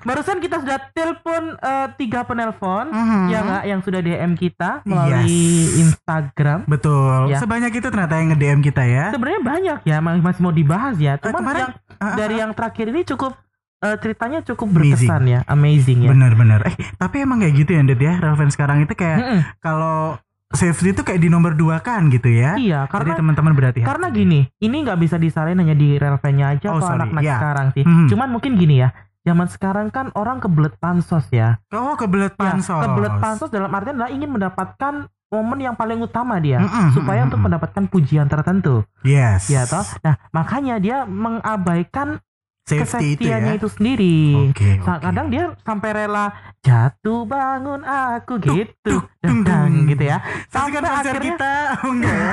barusan 0.00 0.38
kita 0.38 0.56
sudah 0.58 0.78
telepon 0.90 1.42
eh, 1.56 1.88
tiga 1.96 2.22
penelpon, 2.22 2.86
Mhm. 2.88 3.22
ya 3.26 3.38
nggak, 3.42 3.62
yang 3.66 3.80
sudah 3.82 4.00
DM 4.00 4.32
kita 4.34 4.70
melalui 4.82 5.42
Instagram. 5.76 6.64
Betul. 6.64 7.28
Ya. 7.28 7.36
Sebanyak 7.36 7.74
itu 7.74 7.84
ternyata 7.84 8.14
yang 8.14 8.30
nge-DM 8.30 8.60
kita 8.62 8.82
ya. 8.82 9.10
Sebenarnya 9.10 9.42
banyak 9.42 9.78
ya, 9.84 9.98
ma- 9.98 10.16
masih 10.16 10.40
mau 10.40 10.54
dibahas 10.54 10.96
ya. 10.96 11.18
Cuman 11.18 11.34
kemarin- 11.36 11.62
yang 11.66 11.72
Ah, 11.92 12.04
ah, 12.06 12.14
dari 12.16 12.34
yang 12.36 12.54
terakhir 12.54 12.88
ini 12.88 13.04
cukup 13.04 13.36
eh, 13.80 13.96
ceritanya 13.96 14.40
cukup 14.42 14.68
Amazing. 14.68 15.08
berkesan 15.08 15.22
ya, 15.24 15.40
amazing 15.46 15.98
ya. 16.04 16.10
Bener-bener. 16.10 16.60
Eh, 16.64 16.74
tapi 16.94 17.16
emang 17.20 17.40
kayak 17.40 17.54
gitu 17.56 17.70
ya, 17.72 17.82
Ded 17.82 17.98
ya. 17.98 18.14
Relevan 18.16 18.48
sekarang 18.48 18.78
itu 18.80 18.92
kayak 18.92 19.18
Mm-mm. 19.18 19.40
kalau 19.58 20.20
safety 20.48 20.90
itu 20.90 21.00
kayak 21.00 21.18
di 21.18 21.28
nomor 21.28 21.54
dua 21.54 21.78
kan 21.78 22.08
gitu 22.08 22.26
ya. 22.26 22.54
Iya, 22.54 22.84
Jadi 22.84 22.92
karena 22.92 23.12
teman-teman 23.16 23.52
berhati 23.52 23.80
karena 23.80 24.06
gini, 24.08 24.50
ini 24.58 24.76
nggak 24.82 24.98
bisa 24.98 25.14
disalahin 25.14 25.58
hanya 25.58 25.72
di 25.72 25.94
relevanya 25.94 26.52
aja 26.52 26.66
Oh, 26.68 26.76
atau 26.76 26.90
anak-anak 26.92 27.22
Iya. 27.22 27.36
sekarang 27.36 27.66
sih. 27.72 27.84
Mhm. 27.86 28.06
Cuman 28.08 28.28
mungkin 28.28 28.52
gini 28.54 28.82
ya, 28.82 28.90
zaman 29.20 29.46
sekarang 29.46 29.86
kan 29.88 30.10
orang 30.12 30.40
kebelet 30.40 30.74
pansos 30.76 31.24
ya. 31.30 31.62
Oh, 31.70 31.94
kebelet 31.94 32.32
Ya, 32.32 32.40
pansos. 32.50 32.82
kebelet 32.82 33.14
pansos 33.16 33.48
dalam 33.48 33.70
artian 33.70 33.94
adalah 33.94 34.10
ingin 34.10 34.28
mendapatkan 34.28 34.94
momen 35.30 35.62
yang 35.62 35.78
paling 35.78 36.02
utama 36.02 36.42
dia 36.42 36.58
Mm-mm, 36.58 36.90
supaya 36.90 37.22
mm-mm, 37.22 37.26
untuk 37.30 37.38
mm-mm. 37.38 37.46
mendapatkan 37.46 37.84
pujian 37.86 38.26
tertentu 38.26 38.82
Yes. 39.00 39.46
ya 39.46 39.62
toh 39.62 39.86
nah 40.02 40.18
makanya 40.30 40.82
dia 40.82 41.06
mengabaikan 41.06 42.18
Safety 42.62 42.76
itu 42.78 43.24
kesetiaannya 43.26 43.52
ya. 43.52 43.58
itu 43.58 43.68
sendiri. 43.68 44.18
Sa- 44.78 44.94
oke. 44.94 45.02
kadang 45.02 45.26
dia 45.26 45.44
sampai 45.60 45.90
rela 45.90 46.26
jatuh 46.60 47.20
bangun 47.24 47.80
aku 47.82 48.32
gitu 48.38 48.70
tuk, 48.78 49.02
Dang, 49.18 49.40
tung, 49.40 49.40
dang, 49.42 49.70
tung. 49.72 49.88
gitu 49.88 50.04
ya 50.04 50.16
sampai 50.46 50.78
akhirnya 50.78 51.34
kita. 51.34 51.52
Oh, 51.80 51.90
enggak 51.90 52.14
ya. 52.14 52.30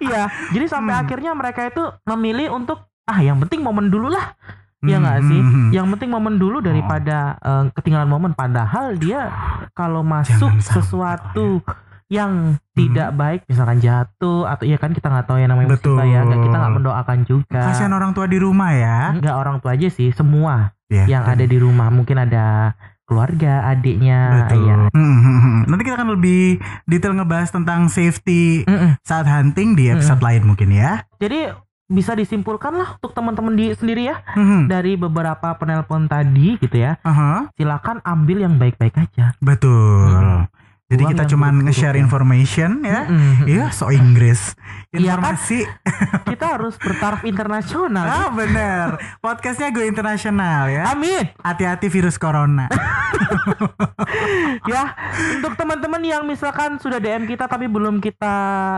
iya 0.00 0.22
jadi 0.50 0.66
sampai 0.66 0.92
Hmm. 0.92 1.02
akhirnya 1.02 1.30
mereka 1.32 1.60
itu 1.64 1.82
memilih 2.04 2.50
untuk 2.52 2.78
ah 3.04 3.20
yang 3.20 3.36
penting 3.38 3.60
momen 3.60 3.88
dulu 3.88 4.08
lah 4.08 4.32
ya 4.80 4.96
nggak 4.96 5.18
Hmm, 5.18 5.28
sih 5.28 5.40
hmm, 5.40 5.68
yang 5.70 5.86
penting 5.88 6.08
momen 6.08 6.34
dulu 6.34 6.58
daripada 6.58 7.18
eh, 7.38 7.64
ketinggalan 7.72 8.04
momen 8.06 8.32
padahal 8.32 8.92
dia 8.94 9.28
kalau 9.70 10.00
masuk 10.02 10.50
Jangan 10.50 10.60
sesuatu 10.60 11.60
yang 12.06 12.32
tidak 12.70 13.10
baik 13.12 13.40
misalkan 13.44 13.78
jatuh 13.78 14.44
atau 14.44 14.62
ya 14.62 14.76
kan 14.76 14.90
kita 14.90 15.06
nggak 15.06 15.24
tahu 15.24 15.36
ya 15.36 15.46
namanya 15.46 15.68
Betul. 15.70 15.94
musibah 15.94 16.06
ya 16.06 16.20
nggak- 16.22 16.42
kita 16.42 16.56
nggak 16.56 16.74
mendoakan 16.74 17.18
juga 17.24 17.60
Kasihan 17.64 17.92
orang 17.92 18.12
tua 18.12 18.26
di 18.26 18.36
rumah 18.36 18.70
ya. 18.70 18.98
nggak 19.14 19.36
orang 19.36 19.56
tua 19.58 19.72
aja 19.72 19.88
sih 19.88 20.10
semua 20.10 20.74
Ya, 20.86 21.08
yang 21.08 21.24
ada 21.24 21.42
di 21.42 21.56
rumah 21.56 21.88
mungkin 21.88 22.20
ada 22.20 22.76
keluarga 23.04 23.64
adiknya 23.66 24.46
Betul. 24.46 24.62
ya 24.62 24.76
Hmm, 24.90 25.16
hmm, 25.16 25.38
hmm. 25.38 25.58
Nanti 25.66 25.82
kita 25.82 25.96
akan 25.96 26.10
lebih 26.12 26.42
detail 26.84 27.12
ngebahas 27.14 27.50
tentang 27.50 27.88
safety 27.88 28.62
Mm-mm. 28.62 29.00
saat 29.00 29.24
hunting 29.24 29.72
di 29.72 29.88
episode 29.88 30.20
lain 30.20 30.44
mungkin 30.44 30.68
ya. 30.70 31.08
jadi 31.16 31.56
bisa 31.84 32.12
disimpulkan 32.12 32.72
lah 32.72 32.96
untuk 32.96 33.12
teman-teman 33.12 33.52
di 33.52 33.68
sendiri 33.70 34.06
ya 34.06 34.20
Hmm, 34.30 34.64
dari 34.66 34.94
beberapa 34.94 35.52
penelpon 35.54 36.04
tadi 36.04 36.56
gitu 36.58 36.76
ya 36.76 36.96
aha, 37.00 37.48
silakan 37.54 38.00
ambil 38.02 38.40
yang 38.40 38.54
baik-baik 38.54 38.94
aja 38.98 39.32
betul. 39.38 40.08
Hmm. 40.10 40.48
Jadi 40.84 41.02
kita 41.16 41.24
cuman 41.24 41.64
buruk-buruk 41.64 41.66
nge-share 41.72 41.96
ya. 41.96 42.02
information 42.04 42.70
ya. 42.84 43.00
Mm-mm. 43.08 43.48
Iya, 43.48 43.66
so 43.72 43.88
Inggris. 43.88 44.52
Iya 44.94 45.18
kan? 45.18 45.34
Informasi. 45.34 45.58
kita 46.30 46.46
harus 46.54 46.74
bertaraf 46.76 47.20
internasional 47.22 48.06
ah, 48.06 48.30
bener. 48.30 48.88
Podcastnya 49.18 49.68
go 49.68 49.82
internasional 49.82 50.66
ya. 50.66 50.88
amin 50.88 51.34
Hati-hati 51.38 51.86
virus 51.88 52.14
corona. 52.14 52.70
ya 54.70 54.94
untuk 55.38 55.54
teman-teman 55.54 56.02
yang 56.02 56.22
misalkan 56.24 56.76
sudah 56.78 56.98
DM 56.98 57.26
kita 57.26 57.46
tapi 57.46 57.66
belum 57.66 57.98
kita 57.98 58.34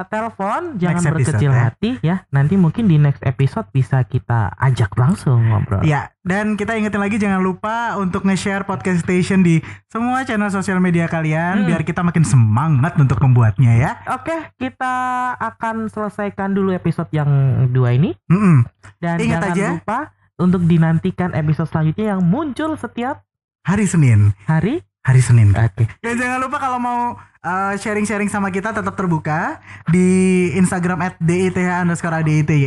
telepon 0.09 0.76
jangan 0.76 1.00
Next 1.00 1.09
episode, 1.09 1.16
berkecil 1.37 1.50
ya. 1.50 1.61
hati 1.62 1.90
ya 2.00 2.16
nanti 2.29 2.55
mungkin 2.57 2.85
di 2.85 2.96
next 2.96 3.22
episode 3.22 3.68
bisa 3.70 4.05
kita 4.05 4.52
ajak 4.57 4.92
langsung 4.94 5.40
ngobrol 5.42 5.81
Ya, 5.81 6.11
dan 6.20 6.57
kita 6.57 6.74
ingetin 6.74 6.98
lagi 6.98 7.16
jangan 7.16 7.40
lupa 7.40 7.94
untuk 7.96 8.24
nge-share 8.24 8.64
podcast 8.64 9.05
station 9.05 9.40
di 9.40 9.61
semua 9.87 10.24
channel 10.24 10.50
sosial 10.50 10.81
media 10.81 11.07
kalian 11.07 11.62
Hmm. 11.62 11.66
biar 11.66 11.83
kita 11.83 12.02
makin 12.02 12.22
semangat 12.22 12.96
untuk 12.96 13.16
membuatnya 13.18 13.72
ya. 13.72 13.90
Oke, 14.12 14.35
kita 14.57 14.94
akan 15.35 15.88
selesaikan 16.06 16.54
dulu 16.54 16.70
episode 16.70 17.10
yang 17.10 17.28
dua 17.74 17.98
ini 17.98 18.14
Mm-mm. 18.30 18.62
dan 19.02 19.18
Ingat 19.18 19.42
jangan 19.42 19.52
aja. 19.52 19.66
lupa 19.74 19.98
untuk 20.38 20.62
dinantikan 20.64 21.34
episode 21.34 21.66
selanjutnya 21.66 22.14
yang 22.14 22.22
muncul 22.22 22.78
setiap 22.78 23.26
Hari 23.66 23.82
Senin, 23.82 24.30
hari 24.46 24.86
hari 25.02 25.18
Senin. 25.18 25.50
Oke. 25.50 25.90
Dan 25.98 26.14
jangan 26.14 26.38
lupa 26.38 26.62
kalau 26.62 26.78
mau 26.78 27.18
uh, 27.18 27.74
sharing-sharing 27.74 28.30
sama 28.30 28.54
kita 28.54 28.70
tetap 28.70 28.94
terbuka 28.94 29.58
di 29.90 30.06
Instagram 30.54 31.02
at 31.02 31.14
DITH 31.18 31.82
underscore 31.82 32.22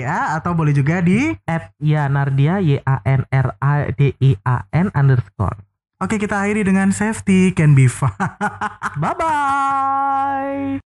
atau 0.07 0.51
boleh 0.51 0.75
juga 0.75 0.99
di 0.99 1.31
At 1.47 1.71
Yanardia 1.79 2.59
Y 2.59 2.83
A 2.83 2.99
N 3.07 3.23
R 3.31 3.55
A 3.63 3.91
D 3.95 4.15
I 4.19 4.35
A 4.43 4.67
N 4.75 4.91
underscore. 4.91 5.59
Oke 5.99 6.15
kita 6.15 6.39
akhiri 6.39 6.63
dengan 6.63 6.95
safety 6.95 7.51
can 7.51 7.75
be 7.75 7.87
fun. 7.91 8.11
Bye 9.03 9.15
bye. 9.19 10.88